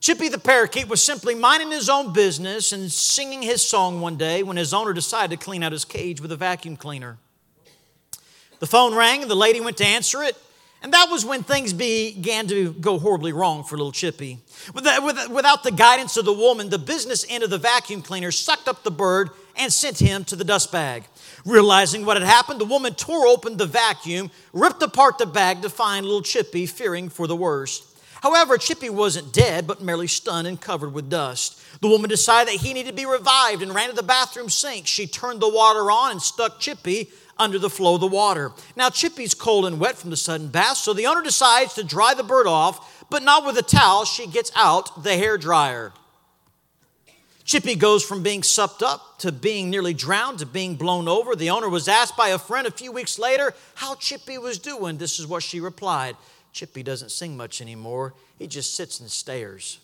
Chippy 0.00 0.28
the 0.28 0.38
parakeet 0.38 0.88
was 0.88 1.02
simply 1.02 1.34
minding 1.34 1.70
his 1.70 1.88
own 1.88 2.12
business 2.12 2.72
and 2.72 2.90
singing 2.90 3.42
his 3.42 3.66
song 3.66 4.00
one 4.00 4.16
day 4.16 4.42
when 4.42 4.56
his 4.56 4.72
owner 4.74 4.92
decided 4.92 5.38
to 5.38 5.44
clean 5.44 5.62
out 5.62 5.72
his 5.72 5.84
cage 5.84 6.20
with 6.20 6.32
a 6.32 6.36
vacuum 6.36 6.76
cleaner. 6.76 7.18
The 8.60 8.66
phone 8.66 8.94
rang 8.94 9.22
and 9.22 9.30
the 9.30 9.36
lady 9.36 9.60
went 9.60 9.76
to 9.78 9.86
answer 9.86 10.22
it. 10.22 10.36
And 10.80 10.92
that 10.92 11.08
was 11.10 11.24
when 11.24 11.42
things 11.42 11.72
began 11.72 12.46
to 12.48 12.72
go 12.72 13.00
horribly 13.00 13.32
wrong 13.32 13.64
for 13.64 13.76
little 13.76 13.90
Chippy. 13.90 14.38
Without 14.72 15.64
the 15.64 15.72
guidance 15.72 16.16
of 16.16 16.24
the 16.24 16.32
woman, 16.32 16.68
the 16.68 16.78
business 16.78 17.26
end 17.28 17.42
of 17.42 17.50
the 17.50 17.58
vacuum 17.58 18.00
cleaner 18.00 18.30
sucked 18.30 18.68
up 18.68 18.84
the 18.84 18.92
bird 18.92 19.30
and 19.58 19.72
sent 19.72 19.98
him 19.98 20.24
to 20.24 20.36
the 20.36 20.44
dust 20.44 20.72
bag. 20.72 21.04
Realizing 21.44 22.06
what 22.06 22.16
had 22.16 22.26
happened, 22.26 22.60
the 22.60 22.64
woman 22.64 22.94
tore 22.94 23.26
open 23.26 23.56
the 23.56 23.66
vacuum, 23.66 24.30
ripped 24.52 24.82
apart 24.82 25.18
the 25.18 25.26
bag 25.26 25.62
to 25.62 25.68
find 25.68 26.06
little 26.06 26.22
Chippy, 26.22 26.66
fearing 26.66 27.08
for 27.08 27.26
the 27.26 27.36
worst. 27.36 27.84
However, 28.22 28.58
Chippy 28.58 28.90
wasn't 28.90 29.32
dead, 29.32 29.66
but 29.66 29.80
merely 29.80 30.06
stunned 30.08 30.48
and 30.48 30.60
covered 30.60 30.92
with 30.92 31.10
dust. 31.10 31.60
The 31.80 31.88
woman 31.88 32.10
decided 32.10 32.52
that 32.52 32.60
he 32.60 32.72
needed 32.72 32.90
to 32.90 32.96
be 32.96 33.06
revived 33.06 33.62
and 33.62 33.74
ran 33.74 33.90
to 33.90 33.94
the 33.94 34.02
bathroom 34.02 34.48
sink. 34.48 34.86
She 34.86 35.06
turned 35.06 35.40
the 35.40 35.48
water 35.48 35.90
on 35.90 36.12
and 36.12 36.22
stuck 36.22 36.58
Chippy 36.58 37.10
under 37.38 37.58
the 37.58 37.70
flow 37.70 37.94
of 37.94 38.00
the 38.00 38.08
water. 38.08 38.52
Now, 38.74 38.90
Chippy's 38.90 39.34
cold 39.34 39.66
and 39.66 39.78
wet 39.78 39.96
from 39.96 40.10
the 40.10 40.16
sudden 40.16 40.48
bath, 40.48 40.78
so 40.78 40.92
the 40.92 41.06
owner 41.06 41.22
decides 41.22 41.74
to 41.74 41.84
dry 41.84 42.14
the 42.14 42.24
bird 42.24 42.48
off, 42.48 43.06
but 43.10 43.22
not 43.22 43.46
with 43.46 43.56
a 43.56 43.62
towel. 43.62 44.04
She 44.04 44.26
gets 44.26 44.50
out 44.56 45.04
the 45.04 45.16
hair 45.16 45.38
dryer. 45.38 45.92
Chippy 47.48 47.76
goes 47.76 48.04
from 48.04 48.22
being 48.22 48.42
supped 48.42 48.82
up 48.82 49.20
to 49.20 49.32
being 49.32 49.70
nearly 49.70 49.94
drowned 49.94 50.40
to 50.40 50.44
being 50.44 50.76
blown 50.76 51.08
over. 51.08 51.34
The 51.34 51.48
owner 51.48 51.70
was 51.70 51.88
asked 51.88 52.14
by 52.14 52.28
a 52.28 52.38
friend 52.38 52.66
a 52.66 52.70
few 52.70 52.92
weeks 52.92 53.18
later 53.18 53.54
how 53.74 53.94
Chippy 53.94 54.36
was 54.36 54.58
doing. 54.58 54.98
This 54.98 55.18
is 55.18 55.26
what 55.26 55.42
she 55.42 55.58
replied 55.58 56.14
Chippy 56.52 56.82
doesn't 56.82 57.10
sing 57.10 57.38
much 57.38 57.62
anymore, 57.62 58.12
he 58.38 58.46
just 58.48 58.74
sits 58.74 59.00
and 59.00 59.10
stares. 59.10 59.78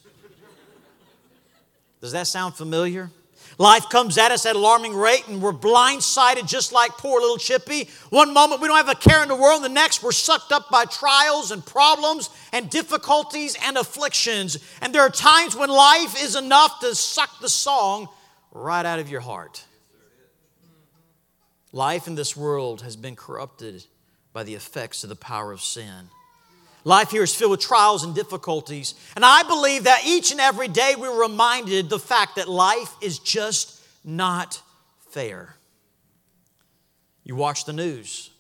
Does 2.03 2.13
that 2.13 2.27
sound 2.27 2.55
familiar? 2.55 3.11
Life 3.59 3.89
comes 3.89 4.19
at 4.19 4.33
us 4.33 4.47
at 4.47 4.57
alarming 4.57 4.95
rate, 4.95 5.29
and 5.29 5.41
we're 5.41 5.53
blindsided 5.53 6.49
just 6.49 6.73
like 6.73 6.91
poor 6.93 7.21
little 7.21 7.37
Chippy. 7.37 7.89
One 8.11 8.35
moment 8.35 8.61
we 8.61 8.69
don't 8.69 8.77
have 8.77 8.89
a 8.89 8.95
care 8.95 9.23
in 9.23 9.29
the 9.29 9.37
world, 9.37 9.63
the 9.63 9.69
next 9.69 10.03
we're 10.03 10.13
sucked 10.13 10.51
up 10.51 10.71
by 10.71 10.85
trials 10.87 11.51
and 11.51 11.65
problems 11.65 12.31
and 12.53 12.69
difficulties 12.69 13.57
and 13.63 13.77
afflictions. 13.77 14.59
And 14.83 14.95
there 14.95 15.03
are 15.03 15.11
times 15.11 15.55
when 15.55 15.71
life 15.71 16.21
is 16.21 16.35
enough 16.35 16.81
to 16.81 16.95
suck 16.95 17.41
the 17.41 17.49
song 17.49 18.09
right 18.51 18.85
out 18.85 18.99
of 18.99 19.09
your 19.09 19.21
heart. 19.21 19.65
Life 21.73 22.07
in 22.07 22.15
this 22.15 22.37
world 22.37 22.83
has 22.83 22.97
been 22.97 23.17
corrupted 23.17 23.85
by 24.33 24.43
the 24.43 24.55
effects 24.55 25.05
of 25.05 25.09
the 25.09 25.17
power 25.17 25.53
of 25.53 25.61
sin. 25.61 26.09
Life 26.85 27.11
here 27.11 27.23
is 27.23 27.35
filled 27.35 27.53
with 27.53 27.61
trials 27.61 28.05
and 28.05 28.15
difficulties. 28.15 28.95
And 29.17 29.25
I 29.25 29.43
believe 29.43 29.85
that 29.85 30.03
each 30.07 30.31
and 30.31 30.41
every 30.41 30.69
day 30.69 30.95
we're 30.97 31.23
reminded 31.23 31.89
the 31.89 31.99
fact 31.99 32.37
that 32.37 32.49
life 32.49 32.95
is 33.01 33.19
just 33.19 33.83
not 34.05 34.61
fair. 35.09 35.57
You 37.25 37.37
watch 37.37 37.65
the 37.65 37.73
news, 37.73 38.31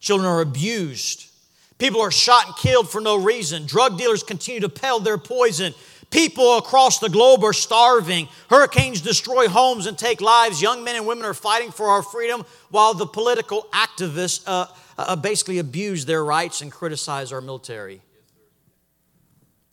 children 0.00 0.28
are 0.28 0.40
abused, 0.40 1.30
people 1.78 2.00
are 2.00 2.10
shot 2.10 2.46
and 2.46 2.56
killed 2.56 2.90
for 2.90 3.00
no 3.00 3.16
reason, 3.16 3.64
drug 3.64 3.96
dealers 3.96 4.24
continue 4.24 4.60
to 4.60 4.68
peddle 4.68 4.98
their 5.00 5.18
poison. 5.18 5.72
People 6.10 6.58
across 6.58 7.00
the 7.00 7.08
globe 7.08 7.42
are 7.42 7.52
starving. 7.52 8.28
Hurricanes 8.48 9.00
destroy 9.00 9.48
homes 9.48 9.86
and 9.86 9.98
take 9.98 10.20
lives. 10.20 10.62
Young 10.62 10.84
men 10.84 10.94
and 10.94 11.08
women 11.08 11.24
are 11.24 11.34
fighting 11.34 11.72
for 11.72 11.88
our 11.88 12.02
freedom 12.02 12.44
while 12.70 12.94
the 12.94 13.06
political 13.06 13.66
activists 13.72 14.44
uh, 14.46 14.66
uh, 14.98 15.16
basically 15.16 15.58
abuse 15.58 16.04
their 16.06 16.24
rights 16.24 16.60
and 16.60 16.70
criticize 16.70 17.32
our 17.32 17.40
military. 17.40 18.00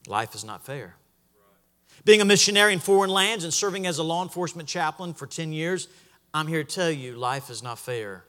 Life 0.07 0.35
is 0.35 0.43
not 0.43 0.65
fair. 0.65 0.95
Being 2.03 2.21
a 2.21 2.25
missionary 2.25 2.73
in 2.73 2.79
foreign 2.79 3.11
lands 3.11 3.43
and 3.43 3.53
serving 3.53 3.85
as 3.85 3.99
a 3.99 4.03
law 4.03 4.23
enforcement 4.23 4.67
chaplain 4.67 5.13
for 5.13 5.27
10 5.27 5.53
years, 5.53 5.87
I'm 6.33 6.47
here 6.47 6.63
to 6.63 6.75
tell 6.75 6.89
you 6.89 7.13
life 7.13 7.49
is 7.49 7.61
not 7.61 7.77
fair. 7.77 8.25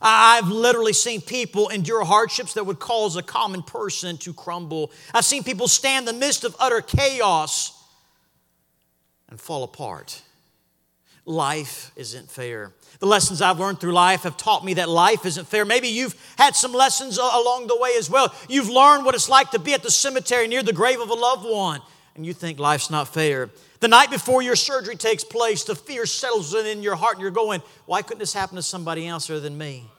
I've 0.00 0.48
literally 0.48 0.92
seen 0.92 1.20
people 1.20 1.68
endure 1.68 2.04
hardships 2.04 2.54
that 2.54 2.64
would 2.64 2.78
cause 2.78 3.16
a 3.16 3.22
common 3.22 3.62
person 3.62 4.18
to 4.18 4.34
crumble. 4.34 4.92
I've 5.14 5.24
seen 5.24 5.42
people 5.42 5.68
stand 5.68 6.08
in 6.08 6.14
the 6.14 6.20
midst 6.20 6.44
of 6.44 6.54
utter 6.58 6.80
chaos 6.80 7.72
and 9.28 9.40
fall 9.40 9.64
apart. 9.64 10.22
Life 11.26 11.90
isn't 11.96 12.30
fair. 12.30 12.72
The 13.00 13.06
lessons 13.06 13.42
I've 13.42 13.58
learned 13.58 13.80
through 13.80 13.92
life 13.92 14.22
have 14.22 14.36
taught 14.36 14.64
me 14.64 14.74
that 14.74 14.88
life 14.88 15.26
isn't 15.26 15.48
fair. 15.48 15.64
Maybe 15.64 15.88
you've 15.88 16.14
had 16.38 16.54
some 16.54 16.72
lessons 16.72 17.18
uh, 17.18 17.22
along 17.22 17.66
the 17.66 17.76
way 17.76 17.90
as 17.98 18.08
well. 18.08 18.32
You've 18.48 18.68
learned 18.68 19.04
what 19.04 19.16
it's 19.16 19.28
like 19.28 19.50
to 19.50 19.58
be 19.58 19.74
at 19.74 19.82
the 19.82 19.90
cemetery 19.90 20.46
near 20.46 20.62
the 20.62 20.72
grave 20.72 21.00
of 21.00 21.10
a 21.10 21.14
loved 21.14 21.44
one, 21.44 21.82
and 22.14 22.24
you 22.24 22.32
think 22.32 22.60
life's 22.60 22.90
not 22.90 23.12
fair. 23.12 23.50
The 23.80 23.88
night 23.88 24.08
before 24.08 24.40
your 24.40 24.54
surgery 24.54 24.94
takes 24.94 25.24
place, 25.24 25.64
the 25.64 25.74
fear 25.74 26.06
settles 26.06 26.54
in 26.54 26.82
your 26.82 26.94
heart, 26.94 27.14
and 27.14 27.22
you're 27.22 27.32
going, 27.32 27.60
Why 27.86 28.02
couldn't 28.02 28.20
this 28.20 28.32
happen 28.32 28.54
to 28.54 28.62
somebody 28.62 29.08
else 29.08 29.28
other 29.28 29.40
than 29.40 29.58
me? 29.58 29.90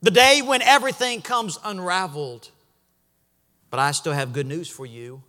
The 0.00 0.12
day 0.12 0.42
when 0.42 0.62
everything 0.62 1.22
comes 1.22 1.58
unraveled. 1.64 2.50
But 3.68 3.80
I 3.80 3.90
still 3.92 4.12
have 4.12 4.32
good 4.32 4.46
news 4.46 4.68
for 4.68 4.86
you. 4.86 5.22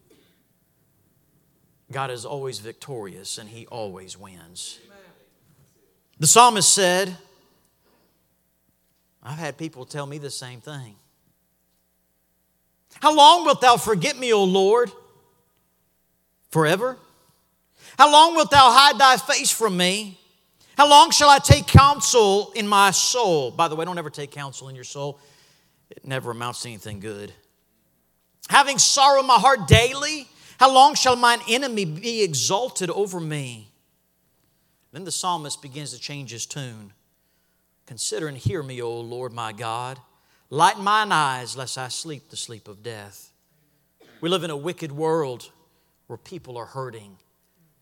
God 1.92 2.10
is 2.10 2.24
always 2.26 2.60
victorious, 2.60 3.38
and 3.38 3.50
He 3.50 3.66
always 3.68 4.18
wins. 4.18 4.80
The 6.22 6.28
psalmist 6.28 6.72
said, 6.72 7.18
I've 9.24 9.40
had 9.40 9.58
people 9.58 9.86
tell 9.86 10.06
me 10.06 10.20
the 10.20 10.30
same 10.30 10.62
thing. 10.62 10.94
How 13.02 13.16
long 13.16 13.44
wilt 13.44 13.60
thou 13.60 13.76
forget 13.76 14.20
me, 14.20 14.32
O 14.32 14.44
Lord? 14.44 14.92
Forever? 16.52 16.96
How 17.98 18.12
long 18.12 18.36
wilt 18.36 18.52
thou 18.52 18.70
hide 18.72 19.00
thy 19.00 19.18
face 19.18 19.50
from 19.50 19.76
me? 19.76 20.20
How 20.78 20.88
long 20.88 21.10
shall 21.10 21.28
I 21.28 21.40
take 21.40 21.66
counsel 21.66 22.52
in 22.56 22.68
my 22.68 22.92
soul? 22.92 23.50
By 23.50 23.68
the 23.68 23.76
way, 23.76 23.84
don't 23.84 23.98
ever 23.98 24.12
take 24.12 24.30
counsel 24.30 24.70
in 24.70 24.76
your 24.76 24.84
soul, 24.84 25.20
it 25.90 26.06
never 26.06 26.30
amounts 26.30 26.62
to 26.62 26.70
anything 26.70 27.00
good. 27.00 27.34
Having 28.48 28.78
sorrow 28.78 29.22
in 29.22 29.26
my 29.26 29.40
heart 29.40 29.68
daily, 29.68 30.28
how 30.60 30.72
long 30.72 30.94
shall 30.94 31.16
mine 31.16 31.40
enemy 31.50 31.86
be 31.86 32.22
exalted 32.22 32.92
over 32.92 33.20
me? 33.20 33.71
Then 34.92 35.04
the 35.04 35.12
psalmist 35.12 35.62
begins 35.62 35.94
to 35.94 36.00
change 36.00 36.32
his 36.32 36.46
tune. 36.46 36.94
Consider 37.86 38.28
and 38.28 38.38
hear 38.38 38.62
me, 38.62 38.82
O 38.82 39.00
Lord 39.00 39.34
my 39.34 39.52
God. 39.54 40.00
Lighten 40.50 40.84
mine 40.84 41.12
eyes, 41.12 41.56
lest 41.56 41.78
I 41.78 41.88
sleep 41.88 42.30
the 42.30 42.36
sleep 42.36 42.68
of 42.68 42.84
death. 42.84 43.32
We 44.20 44.30
live 44.30 44.44
in 44.44 44.50
a 44.50 44.58
wicked 44.58 44.92
world 44.92 45.50
where 46.08 46.18
people 46.18 46.58
are 46.58 46.66
hurting. 46.66 47.18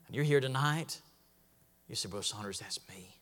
And 0.07 0.15
you're 0.15 0.25
here 0.25 0.39
tonight. 0.39 1.01
You 1.87 1.95
say, 1.95 2.09
Brother 2.09 2.23
Saunders, 2.23 2.59
that's 2.59 2.79
me. 2.87 3.15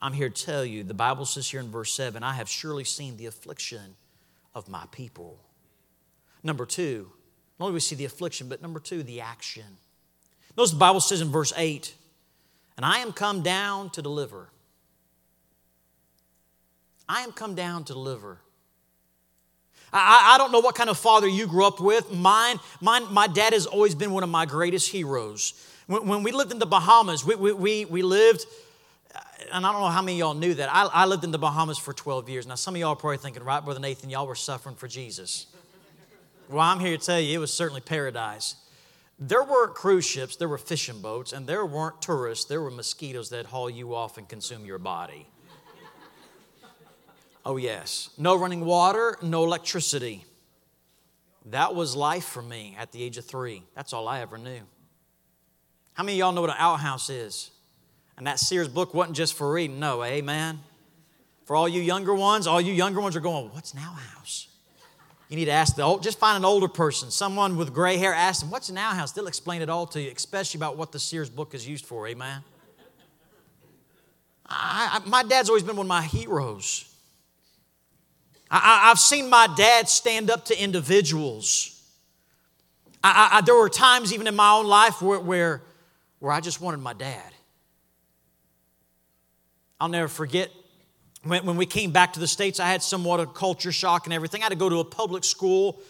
I'm 0.00 0.12
here 0.12 0.28
to 0.28 0.44
tell 0.44 0.64
you, 0.64 0.84
the 0.84 0.94
Bible 0.94 1.24
says 1.24 1.50
here 1.50 1.60
in 1.60 1.70
verse 1.70 1.92
7 1.92 2.22
I 2.22 2.34
have 2.34 2.48
surely 2.48 2.84
seen 2.84 3.16
the 3.16 3.26
affliction 3.26 3.96
of 4.54 4.68
my 4.68 4.84
people. 4.92 5.40
Number 6.42 6.66
two, 6.66 7.10
not 7.58 7.66
only 7.66 7.74
we 7.74 7.80
see 7.80 7.96
the 7.96 8.04
affliction, 8.04 8.48
but 8.48 8.62
number 8.62 8.78
two, 8.78 9.02
the 9.02 9.20
action. 9.20 9.78
Notice 10.56 10.72
the 10.72 10.78
Bible 10.78 11.00
says 11.00 11.20
in 11.20 11.28
verse 11.28 11.52
8, 11.56 11.94
and 12.78 12.86
I 12.86 12.98
am 12.98 13.12
come 13.12 13.42
down 13.42 13.90
to 13.90 14.02
deliver. 14.02 14.50
I 17.08 17.22
am 17.22 17.32
come 17.32 17.56
down 17.56 17.82
to 17.82 17.92
deliver. 17.92 18.38
I, 19.92 20.34
I 20.34 20.38
don't 20.38 20.52
know 20.52 20.60
what 20.60 20.76
kind 20.76 20.88
of 20.88 20.96
father 20.96 21.26
you 21.26 21.48
grew 21.48 21.66
up 21.66 21.80
with. 21.80 22.12
Mine, 22.12 22.60
mine, 22.80 23.12
my 23.12 23.26
dad 23.26 23.52
has 23.52 23.66
always 23.66 23.96
been 23.96 24.12
one 24.12 24.22
of 24.22 24.28
my 24.28 24.46
greatest 24.46 24.92
heroes. 24.92 25.54
When, 25.88 26.06
when 26.06 26.22
we 26.22 26.30
lived 26.30 26.52
in 26.52 26.60
the 26.60 26.66
Bahamas, 26.66 27.24
we, 27.24 27.34
we, 27.34 27.52
we, 27.52 27.84
we 27.86 28.02
lived, 28.02 28.46
uh, 29.12 29.18
and 29.52 29.66
I 29.66 29.72
don't 29.72 29.80
know 29.80 29.88
how 29.88 30.02
many 30.02 30.12
of 30.12 30.18
y'all 30.18 30.34
knew 30.34 30.54
that. 30.54 30.72
I, 30.72 30.84
I 30.84 31.06
lived 31.06 31.24
in 31.24 31.32
the 31.32 31.38
Bahamas 31.38 31.78
for 31.78 31.92
12 31.92 32.28
years. 32.28 32.46
Now, 32.46 32.54
some 32.54 32.76
of 32.76 32.80
y'all 32.80 32.92
are 32.92 32.96
probably 32.96 33.18
thinking, 33.18 33.42
right, 33.42 33.64
Brother 33.64 33.80
Nathan, 33.80 34.08
y'all 34.08 34.28
were 34.28 34.36
suffering 34.36 34.76
for 34.76 34.86
Jesus. 34.86 35.46
Well, 36.48 36.60
I'm 36.60 36.78
here 36.78 36.96
to 36.96 37.04
tell 37.04 37.18
you, 37.18 37.38
it 37.38 37.40
was 37.40 37.52
certainly 37.52 37.80
paradise. 37.80 38.54
There 39.18 39.42
weren't 39.42 39.74
cruise 39.74 40.04
ships, 40.04 40.36
there 40.36 40.48
were 40.48 40.58
fishing 40.58 41.00
boats, 41.00 41.32
and 41.32 41.46
there 41.46 41.66
weren't 41.66 42.00
tourists, 42.00 42.44
there 42.44 42.60
were 42.60 42.70
mosquitoes 42.70 43.30
that 43.30 43.46
haul 43.46 43.68
you 43.68 43.94
off 43.94 44.16
and 44.16 44.28
consume 44.28 44.64
your 44.64 44.78
body. 44.78 45.28
Oh, 47.44 47.56
yes. 47.56 48.10
No 48.18 48.36
running 48.36 48.64
water, 48.64 49.16
no 49.22 49.44
electricity. 49.44 50.24
That 51.46 51.74
was 51.74 51.96
life 51.96 52.24
for 52.24 52.42
me 52.42 52.76
at 52.78 52.92
the 52.92 53.02
age 53.02 53.16
of 53.16 53.24
three. 53.24 53.62
That's 53.74 53.92
all 53.92 54.06
I 54.06 54.20
ever 54.20 54.36
knew. 54.36 54.60
How 55.94 56.04
many 56.04 56.16
of 56.16 56.18
y'all 56.18 56.32
know 56.32 56.42
what 56.42 56.50
an 56.50 56.56
outhouse 56.58 57.08
is? 57.08 57.50
And 58.18 58.26
that 58.26 58.38
Sears 58.38 58.68
book 58.68 58.92
wasn't 58.92 59.16
just 59.16 59.34
for 59.34 59.50
reading. 59.50 59.80
No, 59.80 60.04
amen. 60.04 60.60
For 61.44 61.56
all 61.56 61.68
you 61.68 61.80
younger 61.80 62.14
ones, 62.14 62.46
all 62.46 62.60
you 62.60 62.72
younger 62.74 63.00
ones 63.00 63.16
are 63.16 63.20
going, 63.20 63.46
What's 63.46 63.72
an 63.72 63.80
outhouse? 63.80 64.48
You 65.28 65.36
need 65.36 65.44
to 65.46 65.52
ask 65.52 65.76
the 65.76 65.82
old, 65.82 66.02
just 66.02 66.18
find 66.18 66.38
an 66.38 66.44
older 66.44 66.68
person, 66.68 67.10
someone 67.10 67.56
with 67.56 67.74
gray 67.74 67.98
hair, 67.98 68.14
ask 68.14 68.40
them, 68.40 68.50
What's 68.50 68.70
an 68.70 68.78
outhouse? 68.78 69.12
They'll 69.12 69.26
explain 69.26 69.60
it 69.60 69.68
all 69.68 69.86
to 69.88 70.00
you, 70.00 70.10
especially 70.14 70.58
about 70.58 70.76
what 70.76 70.90
the 70.90 70.98
Sears 70.98 71.28
book 71.28 71.54
is 71.54 71.68
used 71.68 71.84
for, 71.84 72.08
amen. 72.08 72.42
I, 74.46 75.00
I, 75.04 75.08
my 75.08 75.22
dad's 75.22 75.50
always 75.50 75.62
been 75.62 75.76
one 75.76 75.84
of 75.84 75.88
my 75.88 76.02
heroes. 76.02 76.84
I, 78.50 78.88
have 78.88 78.98
seen 78.98 79.28
my 79.28 79.46
dad 79.58 79.90
stand 79.90 80.30
up 80.30 80.46
to 80.46 80.58
individuals. 80.58 81.74
I, 83.04 83.42
there 83.44 83.54
were 83.54 83.68
times, 83.68 84.14
even 84.14 84.26
in 84.26 84.34
my 84.34 84.52
own 84.52 84.66
life, 84.66 85.02
where, 85.02 85.20
where, 85.20 85.62
where 86.18 86.32
I 86.32 86.40
just 86.40 86.60
wanted 86.60 86.78
my 86.78 86.94
dad. 86.94 87.32
I'll 89.80 89.88
never 89.88 90.08
forget 90.08 90.50
when, 91.28 91.44
when 91.46 91.56
we 91.56 91.66
came 91.66 91.90
back 91.90 92.12
to 92.14 92.20
the 92.20 92.26
States, 92.26 92.60
I 92.60 92.68
had 92.68 92.82
somewhat 92.82 93.20
of 93.20 93.34
culture 93.34 93.72
shock 93.72 94.06
and 94.06 94.12
everything. 94.12 94.42
I 94.42 94.44
had 94.44 94.52
to 94.52 94.56
go 94.56 94.68
to 94.68 94.78
a 94.78 94.84
public 94.84 95.24
school. 95.24 95.80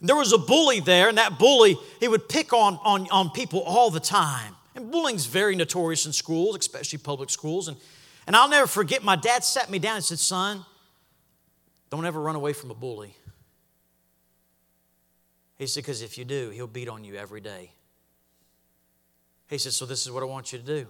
There 0.00 0.16
was 0.16 0.32
a 0.32 0.38
bully 0.38 0.80
there, 0.80 1.08
and 1.08 1.18
that 1.18 1.38
bully, 1.38 1.76
he 2.00 2.08
would 2.08 2.28
pick 2.28 2.52
on, 2.52 2.78
on, 2.84 3.08
on 3.10 3.30
people 3.30 3.60
all 3.60 3.90
the 3.90 4.00
time. 4.00 4.54
And 4.74 4.90
bullying's 4.92 5.26
very 5.26 5.56
notorious 5.56 6.06
in 6.06 6.12
schools, 6.12 6.56
especially 6.56 6.98
public 6.98 7.30
schools. 7.30 7.66
And, 7.66 7.76
and 8.26 8.36
I'll 8.36 8.48
never 8.48 8.68
forget, 8.68 9.02
my 9.02 9.16
dad 9.16 9.42
sat 9.42 9.70
me 9.70 9.80
down 9.80 9.96
and 9.96 10.04
said, 10.04 10.20
Son, 10.20 10.64
don't 11.90 12.06
ever 12.06 12.20
run 12.20 12.36
away 12.36 12.52
from 12.52 12.70
a 12.70 12.74
bully. 12.74 13.16
He 15.56 15.66
said, 15.66 15.82
Because 15.82 16.02
if 16.02 16.16
you 16.16 16.24
do, 16.24 16.50
he'll 16.50 16.68
beat 16.68 16.88
on 16.88 17.02
you 17.02 17.16
every 17.16 17.40
day. 17.40 17.72
He 19.48 19.58
said, 19.58 19.72
So 19.72 19.84
this 19.84 20.06
is 20.06 20.12
what 20.12 20.22
I 20.22 20.26
want 20.26 20.52
you 20.52 20.58
to 20.60 20.64
do. 20.64 20.86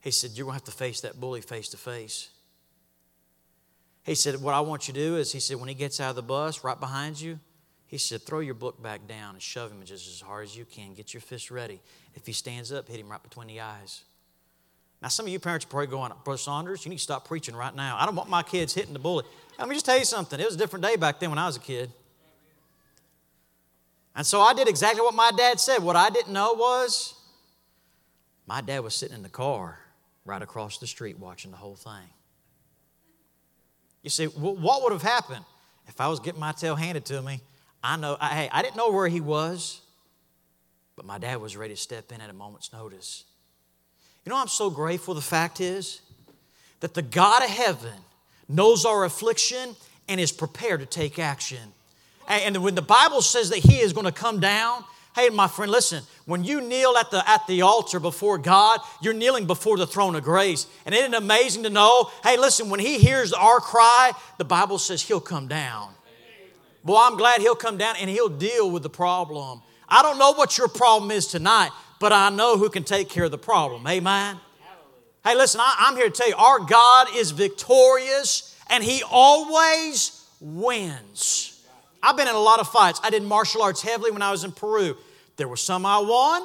He 0.00 0.12
said, 0.12 0.32
You're 0.34 0.44
going 0.44 0.60
to 0.60 0.64
have 0.64 0.72
to 0.72 0.78
face 0.78 1.00
that 1.00 1.18
bully 1.18 1.40
face 1.40 1.68
to 1.70 1.76
face. 1.76 2.30
He 4.04 4.14
said, 4.14 4.40
What 4.40 4.54
I 4.54 4.60
want 4.60 4.88
you 4.88 4.94
to 4.94 5.00
do 5.00 5.16
is, 5.16 5.32
he 5.32 5.40
said, 5.40 5.58
when 5.58 5.68
he 5.68 5.74
gets 5.74 6.00
out 6.00 6.10
of 6.10 6.16
the 6.16 6.22
bus 6.22 6.64
right 6.64 6.78
behind 6.78 7.20
you, 7.20 7.38
he 7.86 7.98
said, 7.98 8.22
Throw 8.22 8.40
your 8.40 8.54
book 8.54 8.82
back 8.82 9.06
down 9.06 9.34
and 9.34 9.42
shove 9.42 9.70
him 9.70 9.82
just 9.84 10.08
as 10.08 10.20
hard 10.20 10.44
as 10.44 10.56
you 10.56 10.64
can. 10.64 10.94
Get 10.94 11.14
your 11.14 11.20
fist 11.20 11.50
ready. 11.50 11.80
If 12.14 12.26
he 12.26 12.32
stands 12.32 12.72
up, 12.72 12.88
hit 12.88 13.00
him 13.00 13.10
right 13.10 13.22
between 13.22 13.48
the 13.48 13.60
eyes. 13.60 14.04
Now, 15.00 15.08
some 15.08 15.26
of 15.26 15.32
you 15.32 15.38
parents 15.38 15.64
are 15.64 15.68
probably 15.68 15.86
going, 15.86 16.12
Brother 16.24 16.38
Saunders, 16.38 16.84
you 16.84 16.90
need 16.90 16.96
to 16.96 17.02
stop 17.02 17.26
preaching 17.26 17.54
right 17.54 17.74
now. 17.74 17.96
I 17.98 18.04
don't 18.04 18.16
want 18.16 18.28
my 18.28 18.42
kids 18.42 18.74
hitting 18.74 18.92
the 18.92 18.98
bully. 18.98 19.24
Let 19.58 19.68
me 19.68 19.74
just 19.74 19.86
tell 19.86 19.98
you 19.98 20.04
something. 20.04 20.40
It 20.40 20.44
was 20.44 20.56
a 20.56 20.58
different 20.58 20.84
day 20.84 20.96
back 20.96 21.20
then 21.20 21.30
when 21.30 21.38
I 21.38 21.46
was 21.46 21.56
a 21.56 21.60
kid. 21.60 21.90
And 24.16 24.26
so 24.26 24.40
I 24.40 24.52
did 24.54 24.68
exactly 24.68 25.00
what 25.00 25.14
my 25.14 25.30
dad 25.36 25.60
said. 25.60 25.78
What 25.78 25.94
I 25.94 26.10
didn't 26.10 26.32
know 26.32 26.54
was 26.54 27.14
my 28.46 28.60
dad 28.60 28.80
was 28.80 28.94
sitting 28.94 29.14
in 29.14 29.22
the 29.22 29.28
car 29.28 29.78
right 30.24 30.42
across 30.42 30.78
the 30.78 30.86
street 30.88 31.18
watching 31.18 31.52
the 31.52 31.56
whole 31.56 31.76
thing. 31.76 32.08
You 34.08 34.10
see, 34.10 34.24
what 34.24 34.82
would 34.82 34.92
have 34.92 35.02
happened 35.02 35.44
if 35.86 36.00
I 36.00 36.08
was 36.08 36.18
getting 36.18 36.40
my 36.40 36.52
tail 36.52 36.76
handed 36.76 37.04
to 37.04 37.20
me? 37.20 37.42
I 37.84 37.98
know, 37.98 38.16
I, 38.18 38.28
hey, 38.28 38.48
I 38.50 38.62
didn't 38.62 38.76
know 38.76 38.90
where 38.90 39.06
he 39.06 39.20
was, 39.20 39.82
but 40.96 41.04
my 41.04 41.18
dad 41.18 41.42
was 41.42 41.58
ready 41.58 41.74
to 41.74 41.78
step 41.78 42.10
in 42.10 42.22
at 42.22 42.30
a 42.30 42.32
moment's 42.32 42.72
notice. 42.72 43.24
You 44.24 44.30
know, 44.30 44.38
I'm 44.38 44.48
so 44.48 44.70
grateful. 44.70 45.12
The 45.12 45.20
fact 45.20 45.60
is 45.60 46.00
that 46.80 46.94
the 46.94 47.02
God 47.02 47.42
of 47.42 47.50
heaven 47.50 47.92
knows 48.48 48.86
our 48.86 49.04
affliction 49.04 49.76
and 50.08 50.18
is 50.18 50.32
prepared 50.32 50.80
to 50.80 50.86
take 50.86 51.18
action. 51.18 51.74
And 52.26 52.56
when 52.62 52.76
the 52.76 52.80
Bible 52.80 53.20
says 53.20 53.50
that 53.50 53.58
He 53.58 53.78
is 53.78 53.92
going 53.92 54.06
to 54.06 54.12
come 54.12 54.40
down, 54.40 54.84
hey, 55.14 55.28
my 55.30 55.48
friend, 55.48 55.70
listen, 55.70 56.04
when 56.26 56.44
you 56.44 56.60
kneel 56.60 56.96
at 56.96 57.10
the, 57.10 57.28
at 57.28 57.46
the 57.46 57.62
altar 57.62 57.98
before 57.98 58.38
God, 58.38 58.80
you're 59.00 59.14
kneeling 59.14 59.46
before 59.46 59.76
the 59.76 59.86
throne 59.86 60.14
of 60.14 60.22
grace. 60.22 60.66
And 60.86 60.94
isn't 60.94 61.14
it 61.14 61.16
amazing 61.16 61.62
to 61.64 61.70
know, 61.70 62.10
hey, 62.22 62.36
listen, 62.36 62.70
when 62.70 62.80
He 62.80 62.98
hears 62.98 63.32
our 63.32 63.60
cry, 63.60 64.12
the 64.38 64.44
Bible 64.44 64.78
says 64.78 65.02
He'll 65.02 65.20
come 65.20 65.48
down. 65.48 65.92
Boy, 66.84 67.00
I'm 67.00 67.16
glad 67.16 67.40
He'll 67.40 67.54
come 67.54 67.76
down 67.76 67.96
and 68.00 68.08
He'll 68.08 68.28
deal 68.28 68.70
with 68.70 68.82
the 68.82 68.90
problem. 68.90 69.62
I 69.88 70.02
don't 70.02 70.18
know 70.18 70.32
what 70.32 70.58
your 70.58 70.68
problem 70.68 71.10
is 71.10 71.26
tonight, 71.26 71.70
but 71.98 72.12
I 72.12 72.30
know 72.30 72.56
who 72.58 72.68
can 72.68 72.84
take 72.84 73.08
care 73.08 73.24
of 73.24 73.30
the 73.30 73.38
problem. 73.38 73.86
Amen. 73.86 74.38
Hey, 75.24 75.34
listen, 75.34 75.60
I, 75.62 75.86
am 75.88 75.96
here 75.96 76.06
to 76.06 76.10
tell 76.10 76.28
you 76.28 76.36
our 76.36 76.60
God 76.60 77.08
is 77.14 77.32
victorious 77.32 78.56
and 78.70 78.84
He 78.84 79.02
always 79.10 80.24
wins. 80.40 81.57
I've 82.02 82.16
been 82.16 82.28
in 82.28 82.34
a 82.34 82.40
lot 82.40 82.60
of 82.60 82.68
fights. 82.68 83.00
I 83.02 83.10
did 83.10 83.22
martial 83.22 83.62
arts 83.62 83.82
heavily 83.82 84.10
when 84.10 84.22
I 84.22 84.30
was 84.30 84.44
in 84.44 84.52
Peru. 84.52 84.96
There 85.36 85.48
were 85.48 85.56
some 85.56 85.84
I 85.86 85.98
won, 85.98 86.42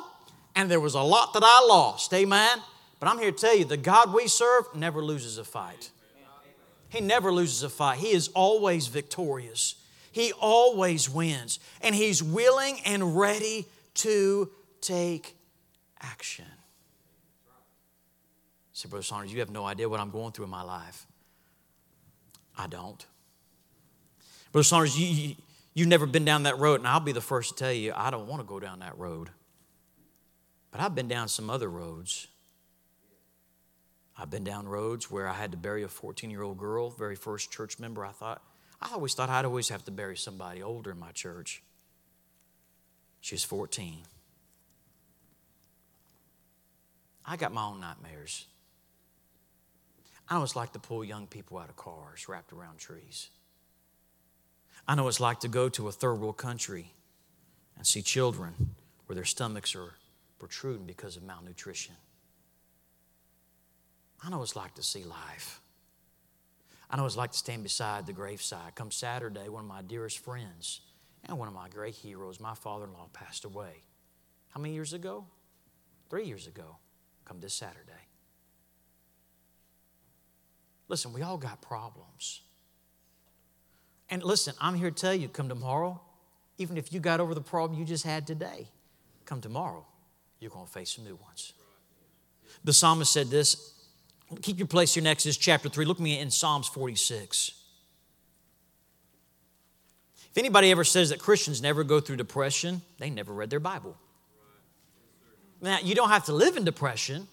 and 0.56 0.70
there 0.70 0.80
was 0.80 0.96
a 0.96 1.02
lot 1.02 1.34
that 1.34 1.44
I 1.44 1.66
lost. 1.68 2.14
Amen. 2.14 2.60
But 3.00 3.10
I'm 3.10 3.20
here 3.20 3.32
to 3.32 3.38
tell 3.38 3.56
you 3.56 3.66
the 3.66 3.78
God 3.78 4.14
we 4.14 4.28
serve 4.28 4.74
never 4.76 5.04
loses 5.04 5.38
a 5.38 5.44
fight. 5.44 5.92
He 6.90 7.02
never 7.02 7.32
loses 7.32 7.64
a 7.64 7.70
fight. 7.70 7.98
He 7.98 8.12
is 8.12 8.30
always 8.30 8.88
victorious. 8.88 9.76
He 10.12 10.32
always 10.40 11.10
wins. 11.10 11.60
And 11.82 11.96
He's 11.96 12.22
willing 12.22 12.80
and 12.86 13.18
ready 13.18 13.66
to 13.96 14.52
take 14.80 15.36
action. 16.00 16.46
Say, 18.74 18.90
Brother 18.90 19.04
Saunders, 19.04 19.34
you 19.34 19.40
have 19.40 19.50
no 19.50 19.66
idea 19.66 19.90
what 19.90 20.00
I'm 20.00 20.12
going 20.12 20.34
through 20.34 20.46
in 20.46 20.52
my 20.52 20.62
life. 20.62 21.08
I 22.58 22.68
don't. 22.68 23.04
Brother 24.52 24.64
Saunders, 24.64 25.00
you, 25.00 25.08
you, 25.08 25.36
you've 25.74 25.88
never 25.88 26.06
been 26.06 26.26
down 26.26 26.44
that 26.44 26.60
road, 26.60 26.80
and 26.80 26.88
I'll 26.88 27.00
be 27.00 27.12
the 27.12 27.22
first 27.22 27.58
to 27.58 27.64
tell 27.64 27.72
you, 27.72 27.94
I 27.96 28.10
don't 28.12 28.28
want 28.28 28.42
to 28.42 28.48
go 28.48 28.60
down 28.60 28.80
that 28.80 28.98
road. 28.98 29.30
But 30.72 30.82
I've 30.82 30.96
been 30.96 31.08
down 31.08 31.28
some 31.28 31.50
other 31.50 31.70
roads. 31.70 32.28
I've 34.18 34.30
been 34.30 34.44
down 34.44 34.68
roads 34.68 35.10
where 35.10 35.28
I 35.28 35.34
had 35.34 35.52
to 35.52 35.58
bury 35.58 35.84
a 35.84 35.88
14 35.88 36.30
year 36.30 36.42
old 36.42 36.58
girl, 36.58 36.90
very 36.90 37.16
first 37.16 37.52
church 37.52 37.80
member. 37.80 38.06
I 38.06 38.12
thought, 38.12 38.42
I 38.82 38.94
always 38.94 39.14
thought 39.14 39.30
I'd 39.30 39.46
always 39.46 39.70
have 39.70 39.86
to 39.86 39.92
bury 39.92 40.18
somebody 40.18 40.62
older 40.62 40.92
in 40.92 41.00
my 41.00 41.12
church. 41.12 41.64
She 43.22 43.36
was 43.36 43.44
14. 43.44 44.00
I 47.26 47.38
got 47.38 47.54
my 47.54 47.64
own 47.64 47.80
nightmares. 47.80 48.46
I 50.30 50.36
always 50.36 50.56
like 50.56 50.74
to 50.74 50.80
pull 50.80 51.04
young 51.04 51.28
people 51.28 51.58
out 51.58 51.70
of 51.70 51.76
cars 51.76 52.28
wrapped 52.28 52.54
around 52.54 52.80
trees. 52.80 53.30
I 54.88 54.96
know 54.96 55.08
it's 55.08 55.20
like 55.20 55.40
to 55.42 55.48
go 55.48 55.70
to 55.70 55.88
a 55.88 55.92
third 55.92 56.16
world 56.16 56.38
country 56.38 56.92
and 57.78 57.88
see 57.88 58.02
children 58.02 58.76
where 59.06 59.16
their 59.16 59.26
stomachs 59.26 59.76
are 59.76 59.94
protruding 60.40 60.86
because 60.86 61.16
of 61.16 61.24
malnutrition. 61.24 61.96
I 64.24 64.30
know 64.30 64.42
it's 64.42 64.56
like 64.56 64.76
to 64.76 64.84
see 64.84 65.04
life. 65.04 65.62
I 66.90 66.98
know 66.98 67.06
it's 67.06 67.18
like 67.18 67.32
to 67.32 67.38
stand 67.38 67.64
beside 67.64 68.06
the 68.06 68.14
graveside. 68.14 68.76
Come 68.76 68.92
Saturday, 68.92 69.50
one 69.50 69.64
of 69.64 69.70
my 69.70 69.82
dearest 69.82 70.20
friends 70.20 70.82
and 71.26 71.38
one 71.38 71.48
of 71.48 71.54
my 71.54 71.70
great 71.70 71.96
heroes, 71.96 72.40
my 72.40 72.54
father 72.54 72.86
in 72.86 72.94
law, 72.94 73.08
passed 73.14 73.46
away. 73.46 73.84
How 74.50 74.62
many 74.62 74.74
years 74.74 74.94
ago? 74.94 75.26
Three 76.10 76.26
years 76.26 76.46
ago. 76.46 76.78
Come 77.26 77.40
this 77.40 77.54
Saturday. 77.54 77.92
Listen, 80.90 81.14
we 81.14 81.22
all 81.22 81.38
got 81.38 81.62
problems. 81.62 82.42
And 84.10 84.24
listen, 84.24 84.54
I'm 84.60 84.76
here 84.76 84.92
to 84.92 84.96
tell 84.96 85.14
you 85.14 85.28
come 85.28 85.50
tomorrow, 85.50 86.02
even 86.58 86.78
if 86.78 86.94
you 86.94 87.00
got 87.00 87.20
over 87.20 87.34
the 87.34 87.42
problem 87.42 87.80
you 87.80 87.86
just 87.86 88.06
had 88.06 88.28
today, 88.28 88.68
come 89.26 89.42
tomorrow, 89.42 89.86
you're 90.40 90.52
going 90.52 90.66
to 90.66 90.72
face 90.72 90.92
some 90.92 91.06
new 91.06 91.16
ones. 91.16 91.54
The 92.64 92.74
psalmist 92.74 93.12
said 93.12 93.30
this. 93.30 93.74
Keep 94.42 94.58
your 94.60 94.68
place 94.68 94.94
here 94.94 95.02
in 95.02 95.08
Exodus 95.08 95.38
chapter 95.38 95.70
3. 95.70 95.86
Look 95.86 96.00
me 96.00 96.20
in 96.20 96.32
Psalms 96.32 96.68
46. 96.68 97.52
If 100.32 100.38
anybody 100.38 100.72
ever 100.72 100.84
says 100.84 101.10
that 101.10 101.20
Christians 101.20 101.62
never 101.62 101.84
go 101.84 102.00
through 102.00 102.16
depression, 102.16 102.82
they 102.98 103.10
never 103.10 103.32
read 103.32 103.52
their 103.52 103.60
Bible. 103.60 103.96
Now, 105.62 105.78
you 105.82 105.94
don't 105.94 106.10
have 106.10 106.26
to 106.26 106.34
live 106.34 106.58
in 106.58 106.66
depression, 106.66 107.28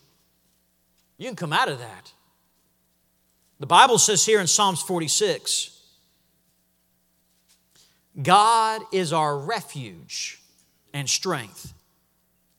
you 1.17 1.27
can 1.27 1.37
come 1.37 1.53
out 1.53 1.69
of 1.69 1.79
that. 1.79 2.13
The 3.59 3.67
Bible 3.67 3.99
says 3.99 4.25
here 4.25 4.41
in 4.41 4.47
Psalms 4.47 4.83
46 4.83 5.80
God 8.21 8.83
is 8.93 9.13
our 9.13 9.39
refuge 9.39 10.41
and 10.93 11.09
strength 11.09 11.73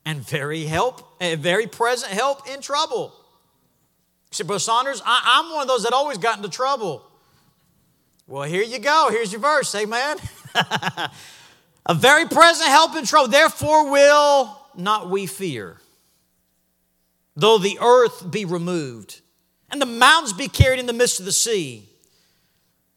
and 0.04 0.26
very 0.26 0.64
help, 0.64 1.16
a 1.20 1.36
very 1.36 1.66
present 1.66 2.12
help 2.12 2.48
in 2.48 2.60
trouble. 2.60 3.14
You 4.30 4.36
say, 4.36 4.44
Brother 4.44 4.60
Saunders, 4.60 5.02
I, 5.04 5.40
am 5.44 5.52
one 5.52 5.62
of 5.62 5.68
those 5.68 5.84
that 5.84 5.92
always 5.92 6.18
got 6.18 6.38
into 6.38 6.48
trouble. 6.48 7.06
Well, 8.26 8.44
here 8.44 8.62
you 8.62 8.78
go. 8.78 9.08
Here's 9.10 9.30
your 9.30 9.40
verse. 9.40 9.74
Amen. 9.74 10.16
a 11.86 11.94
very 11.94 12.26
present 12.26 12.68
help 12.68 12.96
in 12.96 13.04
trouble. 13.04 13.28
Therefore, 13.28 13.90
will 13.90 14.58
not 14.76 15.10
we 15.10 15.26
fear, 15.26 15.76
though 17.36 17.58
the 17.58 17.78
earth 17.80 18.30
be 18.30 18.44
removed 18.44 19.20
and 19.70 19.80
the 19.80 19.86
mountains 19.86 20.32
be 20.32 20.48
carried 20.48 20.78
in 20.78 20.86
the 20.86 20.92
midst 20.92 21.18
of 21.18 21.26
the 21.26 21.32
sea. 21.32 21.88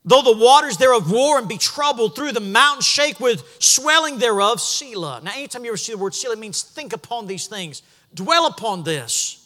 Though 0.08 0.22
the 0.22 0.38
waters 0.38 0.78
thereof 0.78 1.12
roar 1.12 1.40
and 1.40 1.50
be 1.50 1.58
troubled, 1.58 2.16
through 2.16 2.34
the 2.34 2.40
mountains 2.40 2.86
shake 2.86 3.20
with 3.20 3.44
swelling 3.60 4.20
thereof, 4.20 4.62
Selah. 4.62 5.22
Now, 5.24 5.32
anytime 5.34 5.66
you 5.66 5.72
ever 5.72 5.78
see 5.78 5.94
the 5.94 5.98
word 5.98 6.14
Selah, 6.14 6.34
it 6.34 6.40
means 6.40 6.62
think 6.62 6.94
upon 6.94 7.26
these 7.26 7.48
things, 7.48 7.82
dwell 8.14 8.46
upon 8.46 8.84
this. 8.84 9.42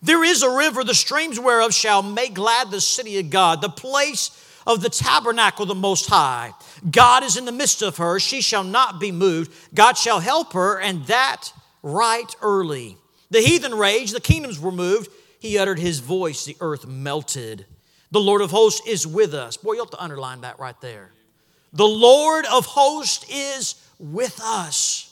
There 0.00 0.22
is 0.22 0.42
a 0.42 0.56
river, 0.56 0.84
the 0.84 0.94
streams 0.94 1.38
whereof 1.38 1.74
shall 1.74 2.02
make 2.02 2.34
glad 2.34 2.70
the 2.70 2.80
city 2.80 3.18
of 3.18 3.30
God, 3.30 3.60
the 3.60 3.68
place 3.68 4.30
of 4.66 4.82
the 4.82 4.88
tabernacle 4.88 5.64
of 5.64 5.68
the 5.68 5.74
Most 5.74 6.06
High. 6.06 6.52
God 6.88 7.24
is 7.24 7.36
in 7.36 7.44
the 7.44 7.52
midst 7.52 7.82
of 7.82 7.96
her, 7.96 8.20
she 8.20 8.40
shall 8.40 8.64
not 8.64 9.00
be 9.00 9.10
moved. 9.10 9.52
God 9.74 9.96
shall 9.96 10.20
help 10.20 10.52
her, 10.52 10.80
and 10.80 11.04
that 11.06 11.52
right 11.82 12.32
early. 12.40 12.96
The 13.30 13.40
heathen 13.40 13.74
raged, 13.74 14.14
the 14.14 14.20
kingdoms 14.20 14.60
were 14.60 14.72
moved. 14.72 15.10
He 15.40 15.58
uttered 15.58 15.80
his 15.80 15.98
voice, 15.98 16.44
the 16.44 16.56
earth 16.60 16.86
melted. 16.86 17.66
The 18.12 18.20
Lord 18.20 18.42
of 18.42 18.50
hosts 18.50 18.86
is 18.86 19.06
with 19.06 19.32
us. 19.34 19.56
Boy, 19.56 19.72
you 19.72 19.78
have 19.80 19.90
to 19.90 20.02
underline 20.02 20.42
that 20.42 20.58
right 20.60 20.78
there. 20.82 21.10
The 21.72 21.88
Lord 21.88 22.44
of 22.52 22.66
hosts 22.66 23.26
is 23.30 23.74
with 23.98 24.38
us. 24.44 25.08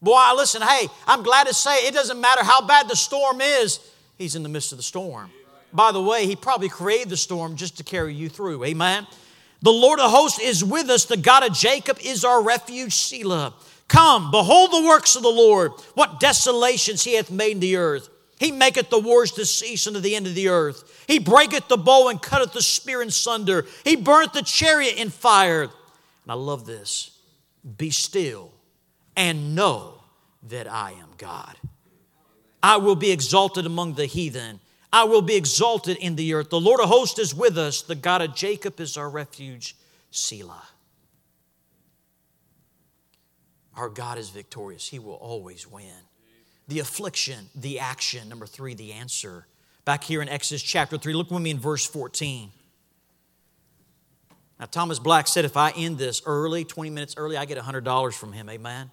Boy, 0.00 0.18
listen, 0.36 0.62
hey, 0.62 0.86
I'm 1.06 1.24
glad 1.24 1.48
to 1.48 1.54
say 1.54 1.74
it 1.86 1.92
doesn't 1.92 2.20
matter 2.20 2.44
how 2.44 2.66
bad 2.66 2.88
the 2.88 2.96
storm 2.96 3.40
is, 3.40 3.80
He's 4.16 4.36
in 4.36 4.42
the 4.42 4.48
midst 4.48 4.70
of 4.70 4.78
the 4.78 4.84
storm. 4.84 5.30
By 5.72 5.92
the 5.92 6.00
way, 6.00 6.24
He 6.24 6.36
probably 6.36 6.68
created 6.68 7.08
the 7.08 7.16
storm 7.16 7.56
just 7.56 7.78
to 7.78 7.84
carry 7.84 8.14
you 8.14 8.28
through. 8.28 8.64
Amen. 8.64 9.06
The 9.62 9.72
Lord 9.72 9.98
of 9.98 10.10
hosts 10.10 10.38
is 10.38 10.64
with 10.64 10.88
us. 10.88 11.06
The 11.06 11.16
God 11.16 11.42
of 11.42 11.52
Jacob 11.52 11.98
is 12.02 12.24
our 12.24 12.42
refuge, 12.42 12.94
Selah. 12.94 13.54
Come, 13.88 14.30
behold 14.30 14.70
the 14.70 14.86
works 14.86 15.16
of 15.16 15.22
the 15.22 15.28
Lord, 15.28 15.72
what 15.94 16.20
desolations 16.20 17.02
He 17.02 17.16
hath 17.16 17.30
made 17.30 17.52
in 17.52 17.60
the 17.60 17.76
earth. 17.76 18.08
He 18.40 18.50
maketh 18.50 18.88
the 18.88 18.98
wars 18.98 19.32
to 19.32 19.44
cease 19.44 19.86
unto 19.86 20.00
the 20.00 20.16
end 20.16 20.26
of 20.26 20.34
the 20.34 20.48
earth. 20.48 21.04
He 21.06 21.18
breaketh 21.18 21.68
the 21.68 21.76
bow 21.76 22.08
and 22.08 22.20
cutteth 22.20 22.54
the 22.54 22.62
spear 22.62 23.02
in 23.02 23.10
sunder. 23.10 23.66
He 23.84 23.96
burneth 23.96 24.32
the 24.32 24.42
chariot 24.42 24.96
in 24.96 25.10
fire. 25.10 25.64
And 25.64 25.70
I 26.26 26.32
love 26.32 26.64
this. 26.64 27.18
Be 27.76 27.90
still 27.90 28.50
and 29.14 29.54
know 29.54 30.02
that 30.48 30.66
I 30.66 30.92
am 30.92 31.10
God. 31.18 31.54
I 32.62 32.78
will 32.78 32.96
be 32.96 33.10
exalted 33.10 33.66
among 33.66 33.92
the 33.94 34.06
heathen. 34.06 34.60
I 34.90 35.04
will 35.04 35.22
be 35.22 35.36
exalted 35.36 35.98
in 35.98 36.16
the 36.16 36.32
earth. 36.32 36.48
The 36.48 36.58
Lord 36.58 36.80
of 36.80 36.88
hosts 36.88 37.18
is 37.18 37.34
with 37.34 37.58
us. 37.58 37.82
The 37.82 37.94
God 37.94 38.22
of 38.22 38.34
Jacob 38.34 38.80
is 38.80 38.96
our 38.96 39.10
refuge. 39.10 39.76
Selah. 40.10 40.66
Our 43.76 43.90
God 43.90 44.16
is 44.16 44.30
victorious. 44.30 44.88
He 44.88 44.98
will 44.98 45.14
always 45.14 45.66
win 45.70 45.92
the 46.70 46.78
affliction, 46.78 47.50
the 47.54 47.80
action. 47.80 48.28
Number 48.28 48.46
three, 48.46 48.74
the 48.74 48.92
answer. 48.92 49.46
Back 49.84 50.04
here 50.04 50.22
in 50.22 50.28
Exodus 50.28 50.62
chapter 50.62 50.96
3, 50.96 51.12
look 51.12 51.30
with 51.30 51.42
me 51.42 51.50
in 51.50 51.58
verse 51.58 51.84
14. 51.84 52.50
Now, 54.58 54.66
Thomas 54.66 54.98
Black 55.00 55.26
said 55.26 55.44
if 55.44 55.56
I 55.56 55.70
end 55.70 55.98
this 55.98 56.22
early, 56.24 56.64
20 56.64 56.90
minutes 56.90 57.14
early, 57.16 57.36
I 57.36 57.44
get 57.44 57.58
$100 57.58 58.14
from 58.14 58.32
him. 58.32 58.48
Amen. 58.48 58.90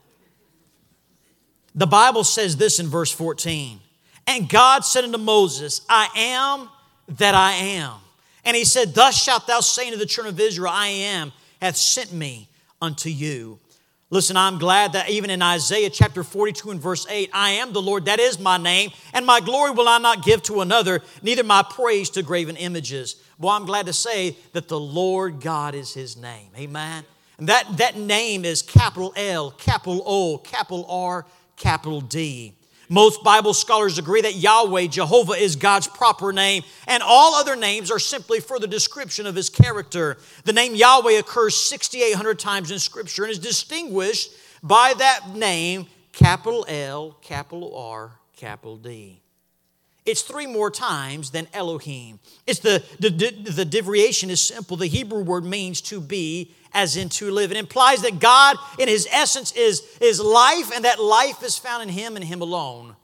The 1.76 1.86
Bible 1.86 2.24
says 2.24 2.58
this 2.58 2.80
in 2.80 2.88
verse 2.88 3.12
14 3.12 3.80
And 4.26 4.50
God 4.50 4.84
said 4.84 5.04
unto 5.04 5.20
Moses, 5.20 5.82
I 5.88 6.10
am 6.16 6.70
that 7.18 7.36
I 7.36 7.52
am. 7.54 7.94
And 8.44 8.58
he 8.58 8.66
said, 8.66 8.96
Thus 8.96 9.22
shalt 9.22 9.46
thou 9.46 9.60
say 9.60 9.86
unto 9.86 10.00
the 10.00 10.06
children 10.08 10.34
of 10.34 10.40
Israel, 10.40 10.72
I 10.74 10.88
am, 10.88 11.32
hath 11.62 11.78
sent 11.78 12.12
me 12.12 12.50
unto 12.82 13.10
you. 13.10 13.60
Listen, 14.10 14.38
I'm 14.38 14.58
glad 14.58 14.94
that 14.94 15.10
even 15.10 15.30
in 15.30 15.42
Isaiah 15.42 15.90
chapter 15.90 16.24
42 16.24 16.72
and 16.72 16.80
verse 16.80 17.06
8, 17.10 17.30
I 17.34 17.52
am 17.52 17.74
the 17.74 17.82
Lord, 17.82 18.06
that 18.06 18.22
is 18.22 18.40
my 18.40 18.58
name, 18.58 18.92
and 19.14 19.26
my 19.26 19.42
glory 19.42 19.72
will 19.72 19.90
I 19.90 19.98
not 19.98 20.24
give 20.24 20.42
to 20.44 20.62
another, 20.62 21.02
neither 21.22 21.44
my 21.44 21.62
praise 21.62 22.10
to 22.12 22.24
graven 22.24 22.56
images. 22.56 23.22
Well, 23.38 23.54
I'm 23.54 23.66
glad 23.66 23.88
to 23.88 23.94
say 23.94 24.38
that 24.54 24.70
the 24.70 24.80
Lord 24.80 25.42
God 25.42 25.76
is 25.76 25.94
his 25.94 26.16
name. 26.16 26.52
Amen. 26.58 27.04
And 27.38 27.50
that, 27.50 27.66
that 27.78 27.98
name 27.98 28.46
is 28.46 28.62
capital 28.62 29.14
L, 29.18 29.52
capital 29.52 30.02
O, 30.06 30.38
capital 30.38 30.86
R, 30.90 31.26
capital 31.58 32.00
D. 32.00 32.57
Most 32.90 33.24
Bible 33.24 33.54
scholars 33.54 33.98
agree 33.98 34.22
that 34.22 34.36
Yahweh, 34.36 34.88
Jehovah, 34.88 35.34
is 35.34 35.56
God's 35.56 35.88
proper 35.88 36.32
name, 36.32 36.64
and 36.88 37.04
all 37.04 37.36
other 37.36 37.56
names 37.56 37.92
are 37.92 38.00
simply 38.00 38.40
for 38.40 38.60
the 38.60 38.68
description 38.68 39.26
of 39.26 39.36
his 39.36 39.50
character. 39.50 40.18
The 40.46 40.54
name 40.54 40.74
Yahweh 40.74 41.20
occurs 41.20 41.56
6,800 41.56 42.40
times 42.40 42.72
in 42.72 42.80
Scripture 42.80 43.24
and 43.24 43.32
is 43.32 43.40
distinguished 43.40 44.32
by 44.64 44.94
that 44.98 45.36
name, 45.36 45.88
capital 46.14 46.66
L, 46.68 47.18
capital 47.22 47.76
R, 47.78 48.12
capital 48.36 48.78
D. 48.78 49.22
It's 50.08 50.22
three 50.22 50.48
more 50.48 50.72
times 50.72 51.32
than 51.32 51.50
Elohim. 51.54 52.20
It's 52.48 52.60
the, 52.60 52.82
the, 52.98 53.10
the 53.10 53.66
derivation 53.66 54.30
is 54.30 54.40
simple. 54.40 54.78
The 54.78 54.88
Hebrew 54.88 55.22
word 55.22 55.44
means 55.44 55.82
to 55.82 56.00
be 56.00 56.56
as 56.74 56.96
in 56.96 57.10
to 57.10 57.30
live. 57.30 57.52
It 57.52 57.58
implies 57.58 58.04
that 58.04 58.20
God, 58.20 58.56
in 58.80 58.88
his 58.88 59.06
essence, 59.12 59.52
is, 59.52 59.84
is 60.00 60.22
life, 60.22 60.72
and 60.74 60.86
that 60.86 61.02
life 61.02 61.44
is 61.44 61.58
found 61.58 61.84
in 61.84 61.90
him 61.90 62.16
and 62.16 62.24
him 62.24 62.42
alone. 62.42 62.96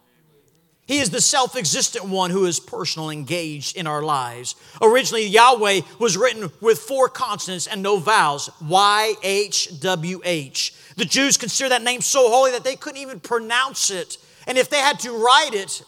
He 0.86 1.00
is 1.00 1.10
the 1.10 1.20
self 1.20 1.58
existent 1.58 2.06
one 2.06 2.32
who 2.32 2.46
is 2.46 2.62
personal, 2.62 3.10
engaged 3.10 3.76
in 3.76 3.86
our 3.86 4.02
lives. 4.02 4.56
Originally, 4.82 5.28
Yahweh 5.28 5.82
was 6.00 6.16
written 6.16 6.52
with 6.62 6.80
four 6.80 7.10
consonants 7.10 7.68
and 7.68 7.84
no 7.84 7.98
vowels 7.98 8.50
Y 8.62 9.14
H 9.24 9.80
W 9.82 10.22
H. 10.24 10.74
The 10.96 11.06
Jews 11.06 11.36
considered 11.36 11.72
that 11.72 11.84
name 11.84 12.00
so 12.00 12.30
holy 12.30 12.52
that 12.52 12.64
they 12.64 12.78
couldn't 12.78 13.02
even 13.02 13.20
pronounce 13.20 13.92
it. 13.92 14.18
And 14.48 14.58
if 14.58 14.70
they 14.70 14.80
had 14.80 15.00
to 15.00 15.12
write 15.12 15.52
it, 15.54 15.84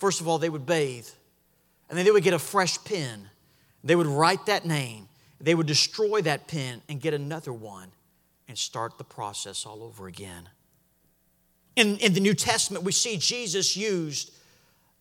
First 0.00 0.22
of 0.22 0.26
all, 0.26 0.38
they 0.38 0.48
would 0.48 0.64
bathe, 0.64 1.06
and 1.88 1.98
then 1.98 2.06
they 2.06 2.10
would 2.10 2.24
get 2.24 2.32
a 2.32 2.38
fresh 2.38 2.82
pen. 2.84 3.28
They 3.84 3.94
would 3.94 4.06
write 4.06 4.46
that 4.46 4.64
name. 4.64 5.08
They 5.38 5.54
would 5.54 5.66
destroy 5.66 6.22
that 6.22 6.48
pen 6.48 6.80
and 6.88 7.00
get 7.00 7.12
another 7.12 7.52
one 7.52 7.88
and 8.48 8.56
start 8.56 8.96
the 8.96 9.04
process 9.04 9.66
all 9.66 9.82
over 9.82 10.06
again. 10.06 10.48
In, 11.76 11.98
in 11.98 12.14
the 12.14 12.20
New 12.20 12.34
Testament, 12.34 12.82
we 12.82 12.92
see 12.92 13.18
Jesus 13.18 13.76
used 13.76 14.32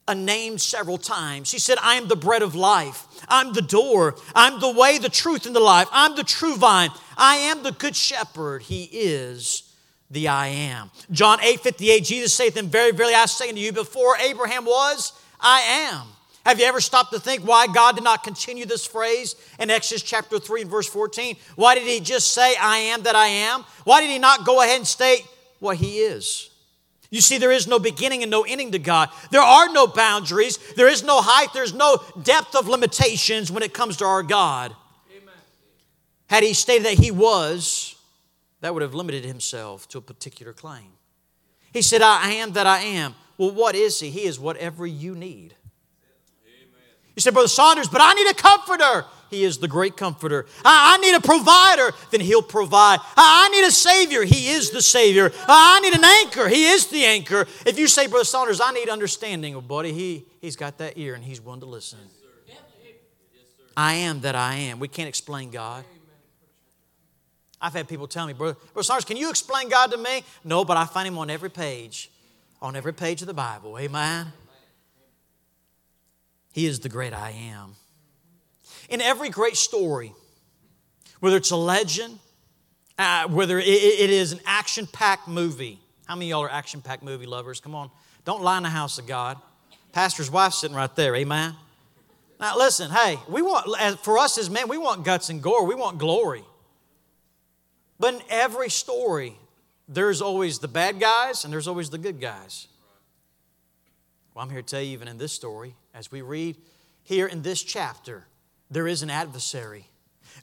a 0.06 0.16
name 0.16 0.58
several 0.58 0.98
times. 0.98 1.52
He 1.52 1.60
said, 1.60 1.78
I 1.82 1.96
am 1.96 2.10
the 2.10 2.16
bread 2.16 2.42
of 2.42 2.54
life. 2.54 3.06
I'm 3.30 3.54
the 3.54 3.62
door. 3.62 4.16
I'm 4.36 4.60
the 4.60 4.72
way, 4.72 4.98
the 4.98 5.10
truth, 5.10 5.46
and 5.46 5.56
the 5.56 5.62
life. 5.62 5.88
I'm 5.92 6.16
the 6.16 6.24
true 6.24 6.58
vine. 6.58 6.90
I 7.16 7.36
am 7.36 7.64
the 7.64 7.72
good 7.72 7.96
shepherd. 7.96 8.64
He 8.64 8.84
is 8.92 9.69
the 10.12 10.28
I 10.28 10.48
am. 10.48 10.92
John 11.12 11.40
8 11.42 11.60
58, 11.62 12.04
Jesus 12.04 12.34
saith, 12.34 12.56
Then 12.56 12.68
very, 12.68 12.92
verily 12.92 13.14
I 13.14 13.26
say 13.26 13.50
unto 13.50 13.62
you, 13.62 13.72
before 13.72 14.18
Abraham 14.18 14.66
was, 14.66 15.14
I 15.40 15.62
am. 15.62 16.08
Have 16.46 16.60
you 16.60 16.66
ever 16.66 16.82
stopped 16.82 17.12
to 17.14 17.20
think 17.20 17.44
why 17.44 17.68
God 17.68 17.96
did 17.96 18.04
not 18.04 18.24
continue 18.24 18.66
this 18.66 18.86
phrase 18.86 19.36
in 19.60 19.70
Exodus 19.70 20.02
chapter 20.02 20.40
3 20.40 20.62
and 20.62 20.72
verse 20.72 20.88
14? 20.88 21.36
Why 21.56 21.76
did 21.76 21.84
He 21.84 22.00
just 22.00 22.34
say, 22.34 22.56
I 22.60 22.78
am 22.78 23.04
that 23.04 23.16
I 23.16 23.28
am? 23.28 23.66
Why 23.84 24.02
did 24.02 24.10
He 24.10 24.20
not 24.20 24.46
go 24.46 24.62
ahead 24.62 24.78
and 24.78 24.88
state 24.88 25.26
what 25.60 25.78
He 25.78 26.00
is? 26.00 26.50
You 27.12 27.22
see, 27.22 27.38
there 27.38 27.52
is 27.52 27.68
no 27.68 27.80
beginning 27.80 28.22
and 28.22 28.32
no 28.32 28.44
ending 28.44 28.72
to 28.72 28.80
God. 28.80 29.10
There 29.32 29.42
are 29.42 29.72
no 29.72 29.88
boundaries. 29.88 30.58
There 30.76 30.88
is 30.88 31.04
no 31.04 31.22
height. 31.22 31.50
There's 31.54 31.74
no 31.74 32.00
depth 32.22 32.56
of 32.56 32.68
limitations 32.68 33.52
when 33.52 33.64
it 33.64 33.74
comes 33.74 33.98
to 33.98 34.06
our 34.06 34.24
God. 34.24 34.76
Amen. 35.12 35.34
Had 36.28 36.44
He 36.44 36.54
stated 36.54 36.86
that 36.86 37.04
He 37.04 37.12
was, 37.12 37.96
that 38.62 38.74
would 38.74 38.82
have 38.82 38.94
limited 38.94 39.26
Himself 39.26 39.88
to 39.90 39.98
a 39.98 40.02
particular 40.02 40.54
claim. 40.54 40.92
He 41.74 41.82
said, 41.82 42.02
I 42.02 42.32
am 42.32 42.54
that 42.54 42.68
I 42.68 42.80
am. 42.80 43.16
Well, 43.38 43.52
what 43.52 43.76
is 43.76 44.00
He? 44.00 44.10
He 44.10 44.24
is 44.24 44.40
whatever 44.40 44.86
you 44.86 45.16
need. 45.16 45.56
You 47.16 47.22
say, 47.22 47.32
Brother 47.32 47.50
Saunders, 47.50 47.90
but 47.90 48.00
I 48.02 48.14
need 48.14 48.30
a 48.30 48.34
comforter. 48.34 49.06
He 49.30 49.44
is 49.44 49.58
the 49.58 49.68
great 49.68 49.98
comforter. 49.98 50.46
I, 50.64 50.96
I 50.96 50.98
need 50.98 51.16
a 51.16 51.20
provider, 51.20 51.92
then 52.12 52.22
He'll 52.22 52.42
provide. 52.42 53.00
I, 53.18 53.46
I, 53.46 53.50
need 53.50 53.68
a 53.68 53.72
Savior, 53.72 54.24
He 54.24 54.50
is 54.50 54.72
the 54.72 54.82
Savior. 54.82 55.32
I, 55.48 55.78
I 55.78 55.80
need 55.82 55.94
an 55.94 56.04
anchor, 56.04 56.48
He 56.48 56.66
is 56.66 56.88
the 56.88 57.04
anchor. 57.06 57.46
If 57.66 57.78
you 57.78 57.88
say, 57.88 58.08
Brother 58.08 58.26
Saunders, 58.26 58.62
I 58.62 58.72
need 58.72 58.90
understanding, 58.90 59.54
well, 59.54 59.62
buddy, 59.62 59.92
he, 59.94 60.26
He's 60.42 60.56
got 60.56 60.78
that 60.78 60.98
ear 60.98 61.14
and 61.14 61.24
He's 61.24 61.42
willing 61.42 61.60
to 61.60 61.66
listen. 61.66 62.00
Yes, 62.48 62.58
I 63.76 63.96
am 63.96 64.22
that 64.22 64.36
I 64.36 64.56
am. 64.56 64.80
We 64.80 64.88
can't 64.88 65.10
explain 65.10 65.52
God. 65.52 65.84
I've 67.62 67.74
had 67.74 67.88
people 67.88 68.08
tell 68.08 68.26
me, 68.26 68.34
Brother, 68.34 68.58
Brother 68.74 68.84
Saunders, 68.84 69.06
can 69.06 69.18
you 69.18 69.30
explain 69.30 69.70
God 69.70 69.92
to 69.92 69.98
me? 69.98 70.24
No, 70.44 70.64
but 70.64 70.78
I 70.78 70.86
find 70.86 71.08
Him 71.08 71.18
on 71.18 71.30
every 71.30 71.50
page, 71.50 72.10
on 72.62 72.76
every 72.76 72.94
page 72.94 73.22
of 73.22 73.28
the 73.28 73.34
Bible. 73.34 73.78
Amen. 73.78 74.32
He 76.52 76.66
is 76.66 76.80
the 76.80 76.90
great 76.90 77.14
I 77.14 77.32
am. 77.32 77.76
In 78.90 79.02
every 79.02 79.30
great 79.30 79.56
story, 79.56 80.14
whether 81.20 81.38
it's 81.38 81.52
a 81.52 81.58
legend, 81.58 82.20
uh, 82.98 83.28
whether 83.28 83.60
it, 83.60 83.68
it 83.68 84.10
is 84.10 84.32
an 84.32 84.40
action 84.46 84.88
packed 84.88 85.28
movie. 85.28 85.80
How 86.06 86.16
many 86.16 86.30
y'all 86.30 86.44
are 86.44 86.52
action 86.52 86.82
packed 86.82 87.04
movie 87.04 87.26
lovers? 87.26 87.60
Come 87.60 87.76
on. 87.76 87.92
Don't 88.26 88.42
lie 88.42 88.58
in 88.58 88.64
the 88.64 88.70
house 88.70 88.98
of 88.98 89.06
God. 89.06 89.38
Pastor's 89.92 90.32
wife 90.32 90.54
sitting 90.54 90.76
right 90.76 90.94
there. 90.96 91.16
Amen. 91.16 91.56
Now, 92.40 92.58
listen, 92.58 92.90
hey, 92.90 93.20
we 93.28 93.42
want, 93.42 94.00
for 94.00 94.18
us 94.18 94.38
as 94.38 94.50
men, 94.50 94.70
we 94.70 94.78
want 94.78 95.04
guts 95.04 95.30
and 95.30 95.42
gore. 95.44 95.66
We 95.66 95.76
want 95.76 95.98
glory. 95.98 96.44
But 98.00 98.14
in 98.16 98.22
every 98.30 98.70
story, 98.70 99.38
there's 99.88 100.22
always 100.22 100.60
the 100.60 100.68
bad 100.68 101.00
guys 101.00 101.44
and 101.44 101.52
there's 101.52 101.68
always 101.68 101.90
the 101.90 101.98
good 101.98 102.22
guys. 102.22 102.68
Well, 104.34 104.46
I'm 104.46 104.52
here 104.52 104.62
to 104.62 104.68
tell 104.68 104.82
you, 104.82 104.94
even 104.94 105.08
in 105.08 105.18
this 105.18 105.34
story, 105.34 105.76
as 105.94 106.12
we 106.12 106.22
read 106.22 106.56
here 107.04 107.28
in 107.28 107.42
this 107.42 107.62
chapter, 107.62 108.26
there 108.72 108.88
is 108.88 109.02
an 109.02 109.10
adversary. 109.10 109.86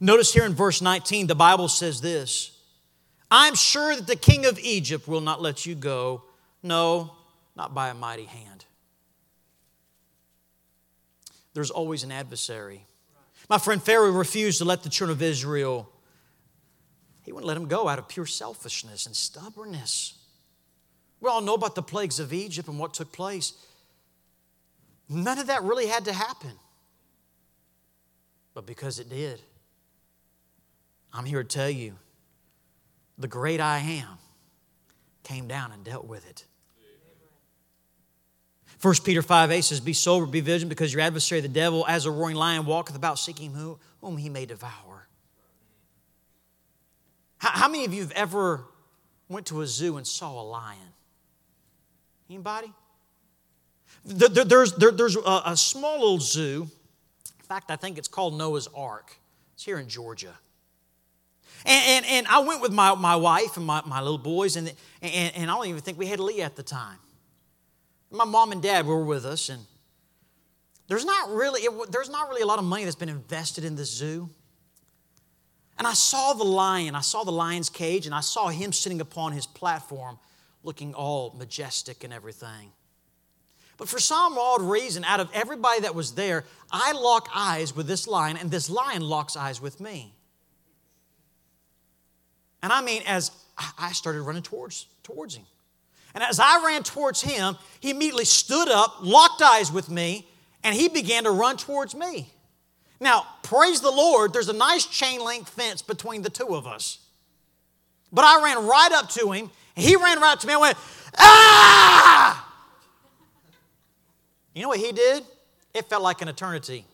Notice 0.01 0.35
here 0.35 0.45
in 0.45 0.53
verse 0.53 0.83
19, 0.83 1.29
the 1.29 1.35
Bible 1.35 1.69
says 1.69 2.01
this 2.01 2.53
I'm 3.31 3.55
sure 3.55 3.97
that 3.97 4.07
the 4.07 4.17
king 4.17 4.45
of 4.47 4.59
Egypt 4.59 5.09
will 5.09 5.21
not 5.21 5.41
let 5.41 5.65
you 5.65 5.75
go. 5.75 6.25
No, 6.63 7.13
not 7.55 7.75
by 7.75 7.89
a 7.89 7.95
mighty 7.95 8.25
hand. 8.25 8.65
There's 11.55 11.71
always 11.71 12.03
an 12.03 12.13
adversary. 12.13 12.85
My 13.49 13.59
friend 13.59 13.83
Pharaoh 13.83 14.11
refused 14.11 14.59
to 14.59 14.65
let 14.65 14.83
the 14.83 14.91
children 14.91 15.17
of 15.17 15.23
Israel, 15.23 15.89
he 17.27 17.33
wouldn't 17.33 17.47
let 17.47 17.55
them 17.55 17.67
go 17.67 17.89
out 17.89 17.99
of 17.99 18.09
pure 18.09 18.25
selfishness 18.25 19.05
and 19.05 19.15
stubbornness. 19.15 20.15
We 21.21 21.29
all 21.29 21.41
know 21.41 21.55
about 21.55 21.75
the 21.75 21.83
plagues 21.83 22.21
of 22.21 22.33
Egypt 22.33 22.69
and 22.69 22.79
what 22.79 22.95
took 22.95 23.13
place. 23.13 23.53
None 25.09 25.39
of 25.39 25.49
that 25.49 25.65
really 25.65 25.89
had 25.89 26.05
to 26.05 26.13
happen. 26.13 26.53
But 28.55 28.65
because 28.65 29.01
it 29.01 29.11
did, 29.11 29.43
I'm 31.13 31.25
here 31.25 31.43
to 31.43 31.49
tell 31.49 31.69
you 31.69 31.97
the 33.19 33.29
great 33.29 33.61
I 33.61 33.79
am 33.79 34.19
came 35.25 35.49
down 35.49 35.73
and 35.73 35.83
dealt 35.83 36.07
with 36.07 36.29
it. 36.31 36.45
1 38.81 38.95
Peter 39.05 39.23
5 39.23 39.51
8 39.51 39.63
says, 39.63 39.81
Be 39.81 39.93
sober, 39.93 40.27
be 40.27 40.41
vigilant, 40.41 40.69
because 40.69 40.93
your 40.93 41.03
adversary, 41.03 41.41
the 41.41 41.49
devil, 41.49 41.85
as 41.89 42.07
a 42.07 42.11
roaring 42.11 42.37
lion, 42.37 42.67
walketh 42.67 42.95
about 42.95 43.19
seeking 43.19 43.53
whom 44.01 44.17
he 44.17 44.29
may 44.29 44.47
devour. 44.47 44.96
How, 47.57 47.69
many 47.69 47.87
of 47.87 47.95
you 47.95 48.03
have 48.03 48.13
ever 48.13 48.65
went 49.31 49.47
to 49.47 49.63
a 49.63 49.67
zoo 49.67 49.97
and 49.97 50.07
saw 50.07 50.39
a 50.39 50.45
lion? 50.45 50.79
Anybody? 52.29 52.71
There's, 54.05 54.75
there, 54.75 54.93
there's 54.93 55.17
a, 55.17 55.43
a 55.47 55.57
small 55.57 55.95
little 55.95 56.21
zoo. 56.21 56.69
In 57.39 57.45
fact, 57.47 57.71
I 57.71 57.77
think 57.77 57.97
it's 57.97 58.09
called 58.09 58.37
Noah's 58.37 58.69
Ark. 58.75 59.17
It's 59.55 59.65
here 59.65 59.79
in 59.79 59.89
Georgia. 59.89 60.35
And, 61.65 62.05
and, 62.05 62.07
and, 62.07 62.27
I 62.27 62.41
went 62.41 62.61
with 62.61 62.73
my, 62.73 62.95
my 62.95 63.17
wife 63.17 63.57
and 63.57 63.65
my, 63.65 63.81
my 63.87 64.03
little 64.03 64.19
boys, 64.19 64.57
and, 64.57 64.71
and, 65.01 65.35
and 65.35 65.51
I 65.51 65.55
don't 65.55 65.67
even 65.67 65.81
think 65.81 65.99
we 65.99 66.07
had 66.07 66.21
Leah 66.21 66.45
at 66.45 66.57
the 66.57 66.63
time. 66.63 66.99
My 68.11 68.25
mom 68.25 68.53
and 68.53 68.63
dad 68.63 68.85
were 68.85 69.03
with 69.03 69.25
us, 69.25 69.49
and 69.49 69.65
there's 70.89 71.07
not 71.07 71.31
really, 71.31 71.63
it, 71.63 71.91
there's 71.91 72.11
not 72.11 72.29
really 72.29 72.43
a 72.43 72.47
lot 72.47 72.59
of 72.59 72.67
money 72.67 72.85
that's 72.85 72.97
been 72.97 73.09
invested 73.09 73.65
in 73.65 73.77
the 73.77 73.85
zoo. 73.87 74.29
And 75.79 75.87
I 75.87 75.93
saw 75.93 76.33
the 76.33 76.45
lion, 76.45 76.95
I 76.95 77.01
saw 77.01 77.25
the 77.25 77.33
lion's 77.33 77.69
cage, 77.69 78.07
and 78.07 78.15
I 78.15 78.21
saw 78.21 78.49
him 78.49 78.73
sitting 78.73 79.01
upon 79.01 79.33
his 79.33 79.47
platform 79.47 80.19
looking 80.63 80.95
all 80.95 81.35
majestic 81.39 82.03
and 82.03 82.13
everything. 82.13 82.73
But 83.77 83.89
for 83.89 83.99
some 83.99 84.39
odd 84.39 84.63
reason, 84.63 85.05
out 85.05 85.21
of 85.21 85.29
everybody 85.35 85.81
that 85.81 85.95
was 85.95 86.13
there, 86.13 86.45
I 86.73 86.93
lock 86.93 87.29
eyes 87.35 87.77
with 87.77 87.87
this 87.87 88.09
lion, 88.09 88.37
and 88.39 88.51
this 88.51 88.71
lion 88.71 89.03
locks 89.03 89.37
eyes 89.37 89.61
with 89.61 89.81
me. 89.81 90.15
And 92.63 92.73
I 92.73 92.81
mean, 92.81 93.03
as 93.07 93.31
I 93.79 93.93
started 93.93 94.23
running 94.23 94.43
towards, 94.43 94.87
towards 95.03 95.37
him. 95.37 95.45
And 96.15 96.25
as 96.25 96.41
I 96.41 96.65
ran 96.65 96.83
towards 96.83 97.21
him, 97.21 97.57
he 97.81 97.91
immediately 97.91 98.25
stood 98.25 98.69
up, 98.69 98.97
locked 99.03 99.43
eyes 99.43 99.71
with 99.71 99.91
me, 99.91 100.27
and 100.65 100.75
he 100.75 100.89
began 100.89 101.25
to 101.25 101.31
run 101.31 101.59
towards 101.59 101.95
me. 101.95 102.33
Now, 103.01 103.27
praise 103.43 103.81
the 103.81 103.91
Lord, 103.91 104.33
there's 104.33 104.49
a 104.49 104.55
nice 104.55 104.87
chain 104.87 105.23
link 105.23 105.47
fence 105.47 105.83
between 105.83 106.23
the 106.23 106.31
two 106.31 106.55
of 106.55 106.67
us. 106.67 106.99
But 108.13 108.25
I 108.25 108.43
ran 108.43 108.67
right 108.67 108.93
up 108.93 109.11
to 109.11 109.33
him, 109.33 109.51
and 109.77 109.85
he 109.85 109.97
ran 109.97 110.21
right 110.21 110.33
up 110.33 110.41
to 110.41 110.47
me 110.47 110.55
and 110.55 110.63
went, 110.63 110.79
Ah! 111.19 112.43
You 114.55 114.63
know 114.63 114.69
what 114.69 114.79
he 114.81 114.93
did? 114.93 115.25
It 115.75 115.85
felt 115.91 116.03
like 116.03 116.23
an 116.23 116.29
eternity. 116.29 116.87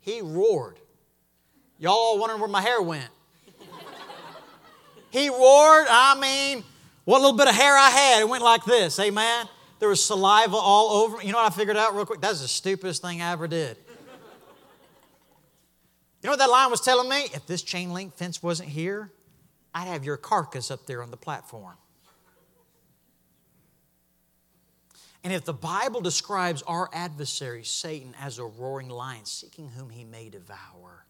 He 0.00 0.22
roared. 0.22 0.78
Y'all 1.78 1.92
all 1.92 2.18
wondering 2.18 2.40
where 2.40 2.48
my 2.48 2.62
hair 2.62 2.80
went. 2.80 3.08
he 5.10 5.28
roared, 5.28 5.86
I 5.90 6.18
mean, 6.18 6.64
what 7.04 7.20
little 7.20 7.36
bit 7.36 7.48
of 7.48 7.54
hair 7.54 7.76
I 7.76 7.90
had, 7.90 8.22
it 8.22 8.28
went 8.28 8.42
like 8.42 8.64
this, 8.64 8.98
amen? 8.98 9.48
There 9.80 9.88
was 9.90 10.02
saliva 10.02 10.56
all 10.56 11.02
over. 11.02 11.22
You 11.22 11.32
know 11.32 11.38
what 11.38 11.52
I 11.52 11.54
figured 11.54 11.76
out 11.76 11.94
real 11.94 12.06
quick? 12.06 12.22
That's 12.22 12.40
the 12.40 12.48
stupidest 12.48 13.02
thing 13.02 13.20
I 13.20 13.32
ever 13.32 13.46
did. 13.46 13.76
You 16.24 16.28
know 16.28 16.32
what 16.32 16.38
that 16.38 16.50
line 16.50 16.70
was 16.70 16.80
telling 16.80 17.06
me? 17.06 17.24
If 17.34 17.46
this 17.46 17.60
chain 17.60 17.92
link 17.92 18.14
fence 18.14 18.42
wasn't 18.42 18.70
here, 18.70 19.12
I'd 19.74 19.88
have 19.88 20.06
your 20.06 20.16
carcass 20.16 20.70
up 20.70 20.86
there 20.86 21.02
on 21.02 21.10
the 21.10 21.18
platform. 21.18 21.76
And 25.22 25.34
if 25.34 25.44
the 25.44 25.52
Bible 25.52 26.00
describes 26.00 26.62
our 26.62 26.88
adversary, 26.94 27.62
Satan, 27.62 28.14
as 28.18 28.38
a 28.38 28.44
roaring 28.44 28.88
lion, 28.88 29.26
seeking 29.26 29.68
whom 29.68 29.90
he 29.90 30.02
may 30.02 30.30
devour. 30.30 31.03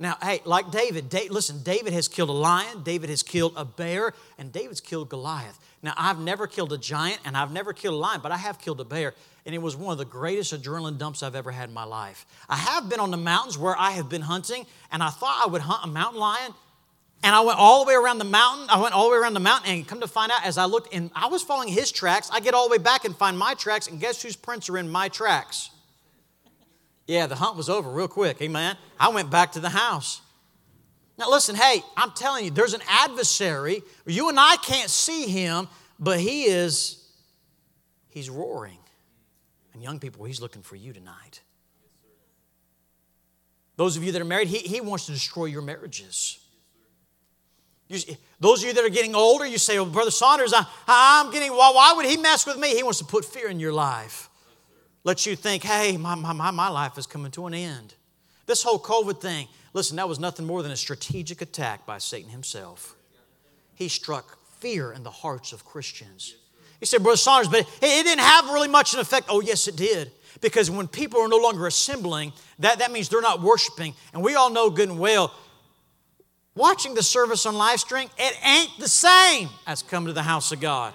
Now, 0.00 0.16
hey, 0.22 0.40
like 0.46 0.70
David, 0.70 1.12
listen, 1.30 1.62
David 1.62 1.92
has 1.92 2.08
killed 2.08 2.30
a 2.30 2.32
lion, 2.32 2.82
David 2.82 3.10
has 3.10 3.22
killed 3.22 3.52
a 3.54 3.66
bear, 3.66 4.14
and 4.38 4.50
David's 4.50 4.80
killed 4.80 5.10
Goliath. 5.10 5.58
Now, 5.82 5.92
I've 5.94 6.18
never 6.18 6.46
killed 6.46 6.72
a 6.72 6.78
giant 6.78 7.20
and 7.26 7.36
I've 7.36 7.52
never 7.52 7.74
killed 7.74 7.96
a 7.96 7.98
lion, 7.98 8.20
but 8.22 8.32
I 8.32 8.38
have 8.38 8.58
killed 8.58 8.80
a 8.80 8.84
bear, 8.84 9.12
and 9.44 9.54
it 9.54 9.58
was 9.58 9.76
one 9.76 9.92
of 9.92 9.98
the 9.98 10.06
greatest 10.06 10.54
adrenaline 10.54 10.96
dumps 10.96 11.22
I've 11.22 11.34
ever 11.34 11.50
had 11.50 11.68
in 11.68 11.74
my 11.74 11.84
life. 11.84 12.24
I 12.48 12.56
have 12.56 12.88
been 12.88 12.98
on 12.98 13.10
the 13.10 13.18
mountains 13.18 13.58
where 13.58 13.76
I 13.78 13.90
have 13.90 14.08
been 14.08 14.22
hunting, 14.22 14.64
and 14.90 15.02
I 15.02 15.10
thought 15.10 15.42
I 15.44 15.48
would 15.48 15.60
hunt 15.60 15.84
a 15.84 15.88
mountain 15.88 16.18
lion, 16.18 16.54
and 17.22 17.34
I 17.34 17.40
went 17.40 17.58
all 17.58 17.84
the 17.84 17.88
way 17.88 17.94
around 17.94 18.16
the 18.16 18.24
mountain. 18.24 18.70
I 18.70 18.80
went 18.80 18.94
all 18.94 19.04
the 19.04 19.12
way 19.12 19.18
around 19.18 19.34
the 19.34 19.40
mountain, 19.40 19.70
and 19.70 19.86
come 19.86 20.00
to 20.00 20.08
find 20.08 20.32
out, 20.32 20.46
as 20.46 20.56
I 20.56 20.64
looked, 20.64 20.94
and 20.94 21.10
I 21.14 21.26
was 21.26 21.42
following 21.42 21.68
his 21.68 21.92
tracks. 21.92 22.30
I 22.32 22.40
get 22.40 22.54
all 22.54 22.68
the 22.68 22.72
way 22.72 22.82
back 22.82 23.04
and 23.04 23.14
find 23.14 23.38
my 23.38 23.52
tracks, 23.52 23.86
and 23.86 24.00
guess 24.00 24.22
whose 24.22 24.36
prints 24.36 24.70
are 24.70 24.78
in 24.78 24.88
my 24.88 25.08
tracks? 25.08 25.68
Yeah, 27.10 27.26
the 27.26 27.34
hunt 27.34 27.56
was 27.56 27.68
over 27.68 27.90
real 27.90 28.06
quick. 28.06 28.40
Amen. 28.40 28.76
I 28.96 29.08
went 29.08 29.30
back 29.30 29.50
to 29.52 29.60
the 29.60 29.68
house. 29.68 30.20
Now, 31.18 31.28
listen, 31.28 31.56
hey, 31.56 31.82
I'm 31.96 32.12
telling 32.12 32.44
you, 32.44 32.52
there's 32.52 32.72
an 32.72 32.82
adversary. 32.88 33.82
You 34.06 34.28
and 34.28 34.38
I 34.38 34.54
can't 34.62 34.88
see 34.88 35.26
him, 35.26 35.66
but 35.98 36.20
he 36.20 36.44
is, 36.44 37.04
he's 38.10 38.30
roaring. 38.30 38.78
And 39.74 39.82
young 39.82 39.98
people, 39.98 40.24
he's 40.24 40.40
looking 40.40 40.62
for 40.62 40.76
you 40.76 40.92
tonight. 40.92 41.40
Those 43.74 43.96
of 43.96 44.04
you 44.04 44.12
that 44.12 44.22
are 44.22 44.24
married, 44.24 44.46
he, 44.46 44.58
he 44.58 44.80
wants 44.80 45.06
to 45.06 45.12
destroy 45.12 45.46
your 45.46 45.62
marriages. 45.62 46.38
You, 47.88 47.98
those 48.38 48.62
of 48.62 48.68
you 48.68 48.74
that 48.74 48.84
are 48.84 48.88
getting 48.88 49.16
older, 49.16 49.44
you 49.44 49.58
say, 49.58 49.80
well, 49.80 49.90
Brother 49.90 50.12
Saunders, 50.12 50.54
I, 50.54 51.22
am 51.24 51.32
getting, 51.32 51.50
why 51.50 51.92
would 51.96 52.06
he 52.06 52.18
mess 52.18 52.46
with 52.46 52.56
me? 52.56 52.76
He 52.76 52.84
wants 52.84 53.00
to 53.00 53.04
put 53.04 53.24
fear 53.24 53.48
in 53.48 53.58
your 53.58 53.72
life. 53.72 54.29
Lets 55.04 55.26
you 55.26 55.36
think, 55.36 55.62
hey, 55.62 55.96
my, 55.96 56.14
my, 56.14 56.50
my 56.50 56.68
life 56.68 56.98
is 56.98 57.06
coming 57.06 57.32
to 57.32 57.46
an 57.46 57.54
end. 57.54 57.94
This 58.46 58.62
whole 58.62 58.78
COVID 58.78 59.20
thing, 59.20 59.48
listen, 59.72 59.96
that 59.96 60.08
was 60.08 60.18
nothing 60.18 60.46
more 60.46 60.62
than 60.62 60.72
a 60.72 60.76
strategic 60.76 61.40
attack 61.40 61.86
by 61.86 61.98
Satan 61.98 62.30
himself. 62.30 62.96
He 63.74 63.88
struck 63.88 64.38
fear 64.58 64.92
in 64.92 65.02
the 65.02 65.10
hearts 65.10 65.52
of 65.52 65.64
Christians. 65.64 66.34
He 66.80 66.86
said, 66.86 67.02
Brother 67.02 67.16
Saunders, 67.16 67.48
but 67.48 67.60
it 67.60 68.04
didn't 68.04 68.20
have 68.20 68.46
really 68.46 68.68
much 68.68 68.92
of 68.92 68.98
an 68.98 69.02
effect. 69.02 69.26
Oh, 69.28 69.40
yes, 69.40 69.68
it 69.68 69.76
did. 69.76 70.10
Because 70.40 70.70
when 70.70 70.88
people 70.88 71.20
are 71.20 71.28
no 71.28 71.36
longer 71.36 71.66
assembling, 71.66 72.32
that, 72.58 72.78
that 72.78 72.90
means 72.90 73.08
they're 73.08 73.20
not 73.20 73.42
worshiping. 73.42 73.94
And 74.12 74.22
we 74.22 74.34
all 74.34 74.50
know 74.50 74.70
good 74.70 74.88
and 74.88 74.98
well, 74.98 75.34
watching 76.54 76.94
the 76.94 77.02
service 77.02 77.46
on 77.46 77.54
live 77.54 77.80
stream, 77.80 78.08
it 78.18 78.36
ain't 78.44 78.70
the 78.78 78.88
same 78.88 79.48
as 79.66 79.82
coming 79.82 80.08
to 80.08 80.12
the 80.12 80.22
house 80.22 80.52
of 80.52 80.60
God. 80.60 80.94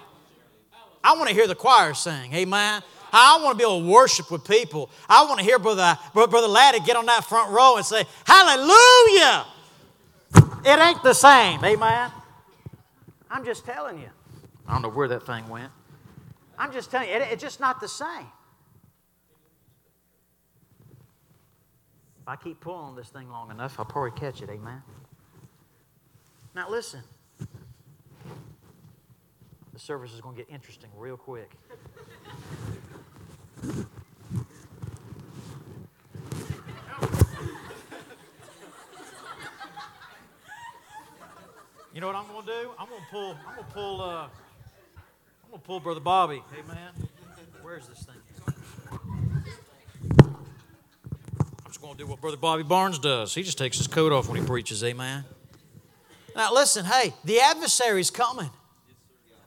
I 1.02 1.14
want 1.16 1.28
to 1.28 1.34
hear 1.34 1.46
the 1.46 1.54
choir 1.54 1.94
sing, 1.94 2.32
amen. 2.34 2.82
I 3.16 3.40
want 3.42 3.58
to 3.58 3.64
be 3.64 3.64
able 3.64 3.80
to 3.80 3.90
worship 3.90 4.30
with 4.30 4.44
people. 4.44 4.90
I 5.08 5.24
want 5.24 5.38
to 5.38 5.44
hear 5.44 5.58
Brother, 5.58 5.98
Brother 6.12 6.46
Laddie 6.46 6.80
get 6.80 6.96
on 6.96 7.06
that 7.06 7.24
front 7.24 7.50
row 7.50 7.76
and 7.76 7.86
say, 7.86 8.04
Hallelujah! 8.26 9.46
It 10.64 10.78
ain't 10.78 11.02
the 11.02 11.14
same, 11.14 11.64
amen. 11.64 12.10
I'm 13.30 13.44
just 13.44 13.64
telling 13.64 13.98
you. 13.98 14.08
I 14.66 14.72
don't 14.72 14.82
know 14.82 14.88
where 14.88 15.08
that 15.08 15.24
thing 15.24 15.48
went. 15.48 15.70
I'm 16.58 16.72
just 16.72 16.90
telling 16.90 17.08
you, 17.08 17.14
it, 17.14 17.22
it's 17.30 17.42
just 17.42 17.60
not 17.60 17.80
the 17.80 17.88
same. 17.88 18.26
If 22.22 22.28
I 22.28 22.36
keep 22.36 22.60
pulling 22.60 22.84
on 22.84 22.96
this 22.96 23.08
thing 23.08 23.30
long 23.30 23.50
enough, 23.50 23.76
I'll 23.78 23.84
probably 23.84 24.18
catch 24.18 24.42
it, 24.42 24.50
amen. 24.50 24.82
Now, 26.54 26.68
listen. 26.68 27.02
The 29.72 29.78
service 29.78 30.12
is 30.14 30.22
going 30.22 30.34
to 30.34 30.42
get 30.42 30.52
interesting 30.52 30.88
real 30.96 31.18
quick. 31.18 31.50
You 41.96 42.00
know 42.02 42.08
what 42.08 42.16
I'm 42.16 42.26
to 42.44 42.46
do? 42.46 42.70
I'm 42.78 42.86
to 42.88 42.92
pull. 43.10 43.36
I'm 43.48 43.56
to 43.56 43.64
pull. 43.72 44.02
Uh, 44.02 44.28
I'm 45.46 45.52
to 45.52 45.58
pull 45.58 45.80
Brother 45.80 46.00
Bobby. 46.00 46.42
Hey 46.54 46.60
man, 46.68 46.92
where's 47.62 47.88
this 47.88 48.04
thing? 48.04 48.16
I'm 51.40 51.68
just 51.68 51.80
to 51.96 52.04
do 52.04 52.06
what 52.06 52.20
Brother 52.20 52.36
Bobby 52.36 52.64
Barnes 52.64 52.98
does. 52.98 53.34
He 53.34 53.42
just 53.42 53.56
takes 53.56 53.78
his 53.78 53.86
coat 53.86 54.12
off 54.12 54.28
when 54.28 54.38
he 54.38 54.46
preaches. 54.46 54.84
Amen. 54.84 55.24
Now 56.36 56.52
listen. 56.52 56.84
Hey, 56.84 57.14
the 57.24 57.40
adversary's 57.40 58.10
coming, 58.10 58.50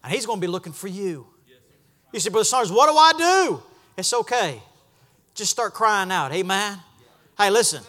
and 0.03 0.11
he's 0.11 0.25
to 0.41 0.41
be 0.41 0.51
looking 0.51 0.73
for 0.73 0.87
you. 0.87 1.27
You 2.11 2.19
say, 2.19 2.31
Brother 2.31 2.45
Saunders, 2.45 2.71
what 2.71 2.89
do 2.89 2.97
I 2.97 3.13
do? 3.15 3.63
It's 3.99 4.13
okay. 4.13 4.61
Just 5.35 5.51
start 5.51 5.73
crying 5.73 6.11
out. 6.11 6.31
Amen. 6.31 6.79
Hey, 7.37 7.49
listen. 7.49 7.83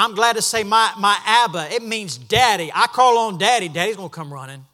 I'm 0.00 0.14
glad 0.14 0.36
to 0.36 0.42
say 0.42 0.64
my, 0.64 0.92
my 0.98 1.18
Abba, 1.26 1.74
it 1.74 1.82
means 1.82 2.16
daddy. 2.16 2.72
I 2.74 2.86
call 2.86 3.18
on 3.18 3.36
daddy, 3.36 3.68
daddy's 3.68 3.96
gonna 3.96 4.08
come 4.08 4.32
running. 4.32 4.64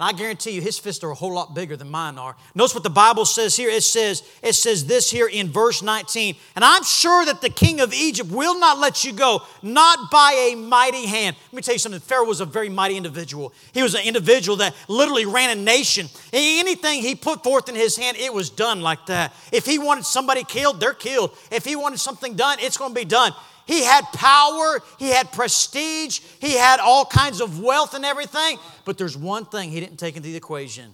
I 0.00 0.12
guarantee 0.12 0.52
you 0.52 0.62
his 0.62 0.78
fists 0.78 1.04
are 1.04 1.10
a 1.10 1.14
whole 1.14 1.34
lot 1.34 1.54
bigger 1.54 1.76
than 1.76 1.90
mine 1.90 2.16
are. 2.16 2.34
Notice 2.54 2.74
what 2.74 2.82
the 2.82 2.90
Bible 2.90 3.24
says 3.24 3.54
here. 3.54 3.68
It 3.68 3.82
says, 3.82 4.22
it 4.42 4.54
says 4.54 4.86
this 4.86 5.10
here 5.10 5.28
in 5.28 5.48
verse 5.48 5.82
19. 5.82 6.36
And 6.56 6.64
I'm 6.64 6.84
sure 6.84 7.24
that 7.26 7.42
the 7.42 7.50
king 7.50 7.80
of 7.80 7.92
Egypt 7.92 8.30
will 8.30 8.58
not 8.58 8.78
let 8.78 9.04
you 9.04 9.12
go, 9.12 9.42
not 9.62 10.10
by 10.10 10.52
a 10.52 10.56
mighty 10.56 11.06
hand. 11.06 11.36
Let 11.46 11.52
me 11.52 11.62
tell 11.62 11.74
you 11.74 11.78
something. 11.78 12.00
Pharaoh 12.00 12.24
was 12.24 12.40
a 12.40 12.46
very 12.46 12.68
mighty 12.68 12.96
individual. 12.96 13.52
He 13.72 13.82
was 13.82 13.94
an 13.94 14.02
individual 14.04 14.56
that 14.58 14.74
literally 14.88 15.26
ran 15.26 15.56
a 15.56 15.60
nation. 15.60 16.08
Anything 16.32 17.02
he 17.02 17.14
put 17.14 17.44
forth 17.44 17.68
in 17.68 17.74
his 17.74 17.96
hand, 17.96 18.16
it 18.16 18.32
was 18.32 18.48
done 18.48 18.80
like 18.80 19.06
that. 19.06 19.34
If 19.52 19.66
he 19.66 19.78
wanted 19.78 20.06
somebody 20.06 20.44
killed, 20.44 20.80
they're 20.80 20.94
killed. 20.94 21.36
If 21.50 21.64
he 21.64 21.76
wanted 21.76 21.98
something 21.98 22.36
done, 22.36 22.58
it's 22.60 22.76
going 22.76 22.94
to 22.94 22.98
be 22.98 23.04
done. 23.04 23.32
He 23.70 23.84
had 23.84 24.04
power, 24.12 24.82
he 24.98 25.10
had 25.10 25.30
prestige, 25.30 26.18
he 26.40 26.56
had 26.56 26.80
all 26.80 27.04
kinds 27.04 27.40
of 27.40 27.60
wealth 27.60 27.94
and 27.94 28.04
everything. 28.04 28.58
But 28.84 28.98
there's 28.98 29.16
one 29.16 29.44
thing 29.44 29.70
he 29.70 29.78
didn't 29.78 29.98
take 29.98 30.16
into 30.16 30.28
the 30.28 30.34
equation. 30.34 30.92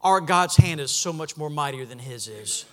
Our 0.00 0.22
God's 0.22 0.56
hand 0.56 0.80
is 0.80 0.90
so 0.90 1.12
much 1.12 1.36
more 1.36 1.50
mightier 1.50 1.84
than 1.84 1.98
his 1.98 2.26
is. 2.26 2.64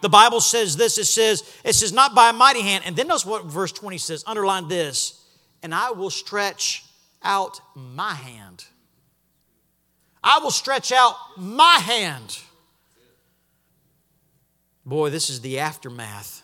The 0.00 0.08
Bible 0.08 0.40
says 0.40 0.76
this 0.76 0.98
it 0.98 1.04
says, 1.04 1.44
it 1.62 1.74
says, 1.74 1.92
not 1.92 2.16
by 2.16 2.30
a 2.30 2.32
mighty 2.32 2.60
hand. 2.60 2.82
And 2.84 2.96
then 2.96 3.06
notice 3.06 3.24
what 3.24 3.44
verse 3.44 3.70
20 3.70 3.98
says. 3.98 4.24
Underline 4.26 4.66
this. 4.66 5.24
And 5.62 5.72
I 5.72 5.92
will 5.92 6.10
stretch 6.10 6.84
out 7.22 7.60
my 7.76 8.14
hand. 8.14 8.64
I 10.24 10.40
will 10.40 10.50
stretch 10.50 10.90
out 10.90 11.14
my 11.36 11.74
hand. 11.74 12.36
Boy, 14.84 15.10
this 15.10 15.30
is 15.30 15.40
the 15.40 15.60
aftermath 15.60 16.42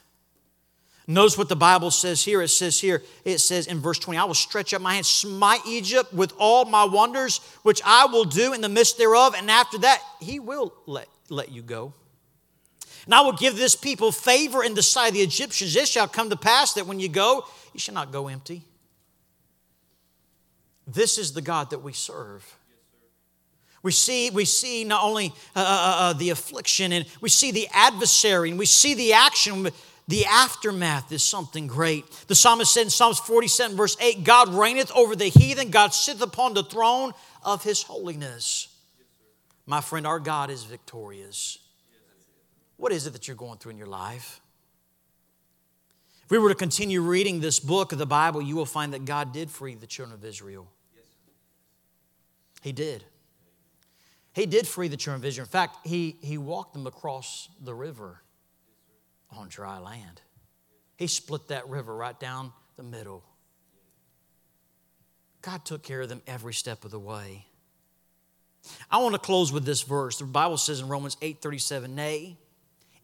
Notice 1.11 1.39
what 1.39 1.49
the 1.49 1.57
Bible 1.57 1.91
says 1.91 2.23
here. 2.23 2.43
It 2.43 2.49
says 2.49 2.79
here, 2.79 3.03
it 3.25 3.39
says 3.39 3.67
in 3.67 3.81
verse 3.81 3.99
20, 3.99 4.19
I 4.19 4.25
will 4.25 4.35
stretch 4.35 4.75
up 4.75 4.83
my 4.83 4.93
hand, 4.95 5.07
smite 5.07 5.63
Egypt 5.67 6.13
with 6.13 6.35
all 6.39 6.67
my 6.67 6.85
wonders, 6.85 7.41
which 7.63 7.81
I 7.83 8.05
will 8.05 8.27
do 8.27 8.53
in 8.53 8.61
the 8.61 8.69
midst 8.69 8.99
thereof. 8.99 9.35
And 9.35 9.51
after 9.51 9.79
that, 9.79 10.03
he 10.21 10.39
will 10.39 10.75
let, 10.85 11.09
let 11.31 11.51
you 11.51 11.63
go. 11.63 11.95
And 13.07 13.15
I 13.15 13.23
will 13.23 13.33
give 13.33 13.57
this 13.57 13.75
people 13.75 14.13
favor 14.13 14.63
in 14.63 14.75
the 14.75 14.83
sight 14.83 15.09
of 15.09 15.15
the 15.15 15.23
Egyptians. 15.23 15.73
This 15.73 15.89
shall 15.89 16.09
come 16.09 16.29
to 16.29 16.37
pass 16.37 16.75
that 16.75 16.87
when 16.87 17.01
you 17.01 17.09
go, 17.09 17.47
you 17.73 17.81
shall 17.81 17.95
not 17.95 18.13
go 18.13 18.29
empty. 18.29 18.65
This 20.87 21.17
is 21.17 21.33
the 21.33 21.41
God 21.41 21.71
that 21.71 21.79
we 21.79 21.95
serve. 21.95 22.55
We 23.83 23.93
see, 23.93 24.29
we 24.29 24.45
see 24.45 24.85
not 24.85 25.03
only 25.03 25.33
uh, 25.57 25.61
uh, 25.61 25.97
uh, 26.01 26.13
the 26.13 26.29
affliction 26.29 26.93
and 26.93 27.07
we 27.23 27.31
see 27.31 27.51
the 27.51 27.67
adversary 27.73 28.51
and 28.51 28.59
we 28.59 28.67
see 28.67 28.93
the 28.93 29.15
action, 29.15 29.69
the 30.09 30.25
aftermath 30.25 31.13
is 31.13 31.23
something 31.23 31.67
great. 31.67 32.11
The 32.29 32.35
psalmist 32.35 32.73
said 32.73 32.85
in 32.85 32.91
Psalms 32.91 33.19
47, 33.19 33.77
verse 33.77 33.97
8 34.01 34.25
God 34.25 34.49
reigneth 34.49 34.91
over 34.93 35.15
the 35.15 35.27
heathen, 35.27 35.71
God 35.71 35.93
sitteth 35.93 36.23
upon 36.23 36.55
the 36.55 36.65
throne 36.65 37.13
of 37.45 37.63
his 37.63 37.83
holiness. 37.83 38.69
My 39.67 39.83
friend, 39.83 40.07
our 40.07 40.19
God 40.19 40.51
is 40.51 40.65
victorious. 40.65 41.59
What 42.79 42.91
is 42.91 43.07
it 43.07 43.13
that 43.13 43.29
you're 43.29 43.37
going 43.37 43.59
through 43.59 43.73
in 43.73 43.79
your 43.79 43.87
life? 43.87 44.41
If 46.25 46.31
we 46.31 46.39
were 46.39 46.49
to 46.49 46.55
continue 46.55 47.03
reading 47.03 47.41
this 47.41 47.61
book 47.61 47.93
of 47.93 47.99
the 47.99 48.07
Bible, 48.07 48.41
you 48.41 48.57
will 48.57 48.67
find 48.67 48.95
that 48.95 49.05
God 49.05 49.33
did 49.35 49.51
free 49.51 49.75
the 49.75 49.87
children 49.87 50.15
of 50.15 50.25
Israel. 50.25 50.69
He 52.63 52.73
did. 52.73 53.05
He 54.33 54.47
did 54.47 54.67
free 54.67 54.89
the 54.89 54.97
children 54.97 55.21
of 55.21 55.25
Israel. 55.27 55.45
In 55.45 55.51
fact, 55.51 55.87
he, 55.87 56.17
he 56.23 56.39
walked 56.39 56.73
them 56.73 56.87
across 56.87 57.51
the 57.61 57.75
river 57.75 58.23
on 59.37 59.49
dry 59.49 59.79
land. 59.79 60.21
He 60.97 61.07
split 61.07 61.49
that 61.49 61.69
river 61.69 61.95
right 61.95 62.19
down 62.19 62.53
the 62.77 62.83
middle. 62.83 63.25
God 65.43 65.65
took 65.65 65.83
care 65.83 66.01
of 66.01 66.09
them 66.09 66.23
every 66.27 66.55
step 66.55 66.85
of 66.85 66.91
the 66.91 66.99
way. 66.99 67.47
I 68.91 68.99
want 68.99 69.15
to 69.15 69.21
close 69.21 69.53
with 69.53 69.65
this 69.65 69.83
verse. 69.83 70.19
The 70.19 70.25
Bible 70.25 70.57
says 70.57 70.81
in 70.81 70.89
Romans 70.89 71.17
8 71.23 71.41
37, 71.41 71.95
Nay, 71.95 72.37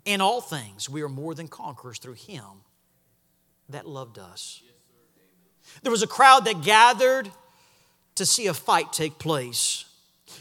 in 0.04 0.20
all 0.20 0.40
things 0.40 0.90
we 0.90 1.02
are 1.02 1.08
more 1.08 1.34
than 1.34 1.48
conquerors 1.48 1.98
through 1.98 2.14
him 2.14 2.44
that 3.68 3.86
loved 3.86 4.18
us. 4.18 4.62
There 5.82 5.92
was 5.92 6.02
a 6.02 6.06
crowd 6.06 6.44
that 6.44 6.62
gathered 6.62 7.30
to 8.16 8.26
see 8.26 8.46
a 8.46 8.54
fight 8.54 8.92
take 8.92 9.18
place. 9.18 9.86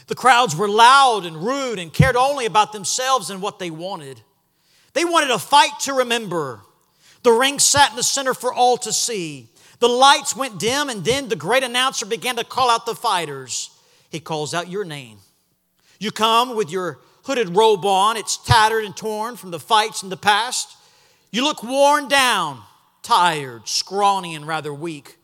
The 0.06 0.14
crowds 0.14 0.54
were 0.54 0.68
loud 0.68 1.24
and 1.24 1.36
rude 1.36 1.78
and 1.78 1.92
cared 1.92 2.16
only 2.16 2.46
about 2.46 2.72
themselves 2.72 3.30
and 3.30 3.40
what 3.40 3.58
they 3.58 3.70
wanted. 3.70 4.20
They 4.94 5.04
wanted 5.04 5.30
a 5.30 5.38
fight 5.38 5.78
to 5.80 5.92
remember. 5.92 6.60
The 7.22 7.32
ring 7.32 7.58
sat 7.58 7.90
in 7.90 7.96
the 7.96 8.02
center 8.02 8.32
for 8.34 8.52
all 8.52 8.76
to 8.78 8.92
see. 8.92 9.48
The 9.80 9.88
lights 9.88 10.34
went 10.34 10.58
dim, 10.58 10.88
and 10.88 11.04
then 11.04 11.28
the 11.28 11.36
great 11.36 11.62
announcer 11.62 12.06
began 12.06 12.36
to 12.36 12.44
call 12.44 12.70
out 12.70 12.86
the 12.86 12.94
fighters. 12.94 13.70
He 14.10 14.20
calls 14.20 14.54
out 14.54 14.70
your 14.70 14.84
name. 14.84 15.18
You 15.98 16.10
come 16.10 16.56
with 16.56 16.70
your 16.70 17.00
hooded 17.24 17.56
robe 17.56 17.84
on, 17.84 18.16
it's 18.16 18.36
tattered 18.36 18.84
and 18.84 18.96
torn 18.96 19.36
from 19.36 19.50
the 19.50 19.58
fights 19.58 20.02
in 20.02 20.10
the 20.10 20.16
past. 20.16 20.76
You 21.32 21.42
look 21.42 21.62
worn 21.62 22.08
down, 22.08 22.62
tired, 23.02 23.66
scrawny, 23.66 24.34
and 24.34 24.46
rather 24.46 24.72
weak. 24.72 25.16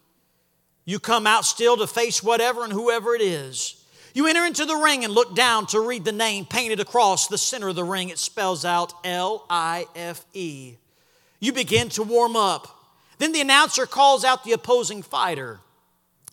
You 0.85 0.99
come 0.99 1.27
out 1.27 1.45
still 1.45 1.77
to 1.77 1.87
face 1.87 2.23
whatever 2.23 2.65
and 2.65 2.73
whoever 2.73 3.15
it 3.15 3.23
is. 3.23 3.80
You 4.13 4.27
enter 4.27 4.45
into 4.45 4.65
the 4.65 4.77
ring 4.77 5.05
and 5.05 5.15
look 5.15 5.35
down 5.35 5.67
to 5.69 5.81
read 5.81 6.05
the 6.05 6.13
name 6.13 6.45
painted 6.45 6.81
across 6.81 7.29
the 7.29 7.39
center 7.39 7.69
of 7.69 7.77
the 7.77 7.85
ring. 7.85 8.09
It 8.09 8.19
spells 8.19 8.65
out 8.65 8.93
L 9.05 9.47
I 9.49 9.87
F 9.95 10.25
E. 10.35 10.77
You 11.39 11.53
begin 11.53 11.89
to 11.91 12.03
warm 12.03 12.37
up. 12.37 12.69
Then 13.19 13.33
the 13.33 13.41
announcer 13.41 13.87
calls 13.87 14.25
out 14.25 14.45
the 14.45 14.53
opposing 14.53 15.03
fighter. 15.03 15.61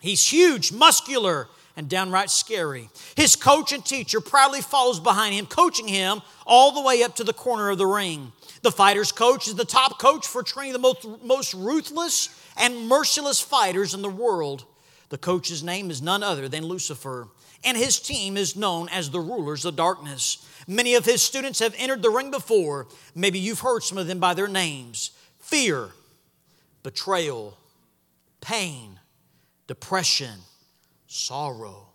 He's 0.00 0.32
huge, 0.32 0.72
muscular, 0.72 1.48
and 1.76 1.88
downright 1.88 2.30
scary. 2.30 2.88
His 3.14 3.36
coach 3.36 3.72
and 3.72 3.84
teacher 3.84 4.20
proudly 4.20 4.60
follows 4.60 4.98
behind 4.98 5.34
him, 5.34 5.46
coaching 5.46 5.86
him 5.86 6.22
all 6.46 6.72
the 6.72 6.82
way 6.82 7.02
up 7.02 7.14
to 7.16 7.24
the 7.24 7.32
corner 7.32 7.70
of 7.70 7.78
the 7.78 7.86
ring. 7.86 8.32
The 8.62 8.72
fighter's 8.72 9.12
coach 9.12 9.46
is 9.46 9.54
the 9.54 9.64
top 9.64 10.00
coach 10.00 10.26
for 10.26 10.42
training 10.42 10.72
the 10.72 10.78
most, 10.80 11.06
most 11.22 11.54
ruthless 11.54 12.28
and 12.56 12.88
merciless 12.88 13.40
fighters 13.40 13.94
in 13.94 14.02
the 14.02 14.08
world. 14.08 14.64
The 15.10 15.18
coach's 15.18 15.62
name 15.62 15.90
is 15.90 16.02
none 16.02 16.24
other 16.24 16.48
than 16.48 16.64
Lucifer. 16.64 17.28
And 17.64 17.76
his 17.76 17.98
team 17.98 18.36
is 18.36 18.56
known 18.56 18.88
as 18.88 19.10
the 19.10 19.20
rulers 19.20 19.64
of 19.64 19.76
darkness. 19.76 20.46
Many 20.66 20.94
of 20.94 21.04
his 21.04 21.22
students 21.22 21.58
have 21.58 21.74
entered 21.76 22.02
the 22.02 22.10
ring 22.10 22.30
before. 22.30 22.86
Maybe 23.14 23.38
you've 23.38 23.60
heard 23.60 23.82
some 23.82 23.98
of 23.98 24.06
them 24.06 24.20
by 24.20 24.34
their 24.34 24.48
names 24.48 25.10
fear, 25.40 25.90
betrayal, 26.82 27.56
pain, 28.40 29.00
depression, 29.66 30.40
sorrow, 31.06 31.88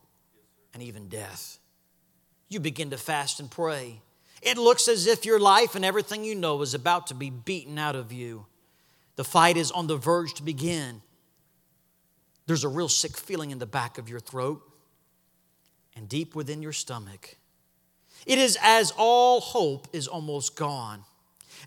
and 0.73 0.83
even 0.83 1.07
death. 1.07 1.59
You 2.49 2.59
begin 2.59 2.89
to 2.89 2.97
fast 2.97 3.39
and 3.39 3.49
pray. 3.49 4.01
It 4.41 4.57
looks 4.57 4.87
as 4.87 5.07
if 5.07 5.25
your 5.25 5.39
life 5.39 5.75
and 5.75 5.85
everything 5.85 6.25
you 6.25 6.35
know 6.35 6.61
is 6.61 6.73
about 6.73 7.07
to 7.07 7.15
be 7.15 7.29
beaten 7.29 7.79
out 7.79 7.95
of 7.95 8.11
you. 8.11 8.45
The 9.15 9.23
fight 9.23 9.55
is 9.55 9.71
on 9.71 9.87
the 9.87 9.95
verge 9.95 10.33
to 10.35 10.43
begin. 10.43 11.01
There's 12.45 12.65
a 12.65 12.69
real 12.69 12.89
sick 12.89 13.15
feeling 13.15 13.51
in 13.51 13.59
the 13.59 13.65
back 13.65 13.97
of 13.97 14.09
your 14.09 14.19
throat 14.19 14.61
and 15.95 16.09
deep 16.09 16.35
within 16.35 16.61
your 16.61 16.73
stomach. 16.73 17.37
It 18.25 18.37
is 18.37 18.57
as 18.61 18.93
all 18.97 19.41
hope 19.41 19.87
is 19.93 20.07
almost 20.07 20.55
gone. 20.55 21.03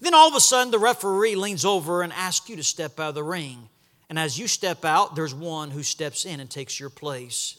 Then 0.01 0.15
all 0.15 0.29
of 0.29 0.35
a 0.35 0.41
sudden, 0.41 0.71
the 0.71 0.79
referee 0.79 1.37
leans 1.37 1.65
over 1.65 2.03
and 2.03 2.13
asks 2.13 2.49
you 2.49 2.57
to 2.57 2.63
step 2.63 2.99
out 3.01 3.11
of 3.11 3.15
the 3.15 3.23
ring. 3.23 3.69
And 4.09 4.19
as 4.19 4.39
you 4.39 4.47
step 4.47 4.85
out, 4.85 5.17
there's 5.17 5.35
one 5.35 5.71
who 5.71 5.83
steps 5.83 6.25
in 6.25 6.41
and 6.41 6.49
takes 6.49 6.79
your 6.79 6.91
place. 6.91 7.57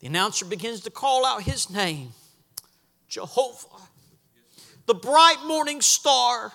The 0.00 0.06
announcer 0.06 0.44
begins 0.44 0.80
to 0.82 0.90
call 0.90 1.26
out 1.26 1.42
his 1.42 1.70
name 1.70 2.10
Jehovah, 3.08 3.66
the 4.86 4.94
bright 4.94 5.38
morning 5.46 5.80
star, 5.80 6.52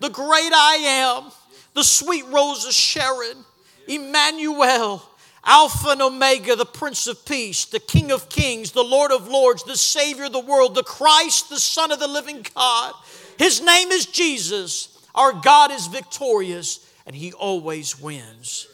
the 0.00 0.10
great 0.10 0.52
I 0.52 0.76
am, 0.76 1.32
the 1.74 1.84
sweet 1.84 2.24
rose 2.26 2.64
of 2.64 2.72
Sharon, 2.72 3.44
Emmanuel, 3.88 5.02
Alpha 5.44 5.90
and 5.90 6.02
Omega, 6.02 6.56
the 6.56 6.64
Prince 6.64 7.06
of 7.06 7.24
Peace, 7.24 7.64
the 7.66 7.80
King 7.80 8.10
of 8.10 8.28
Kings, 8.28 8.72
the 8.72 8.82
Lord 8.82 9.12
of 9.12 9.28
Lords, 9.28 9.64
the 9.64 9.76
Savior 9.76 10.24
of 10.24 10.32
the 10.32 10.40
world, 10.40 10.74
the 10.74 10.82
Christ, 10.82 11.50
the 11.50 11.60
Son 11.60 11.92
of 11.92 12.00
the 12.00 12.08
living 12.08 12.44
God. 12.54 12.94
His 13.38 13.60
name 13.60 13.88
is 13.88 14.06
Jesus. 14.06 14.88
Our 15.14 15.32
God 15.32 15.70
is 15.70 15.86
victorious 15.86 16.90
and 17.06 17.14
He 17.14 17.32
always 17.32 18.00
wins. 18.00 18.66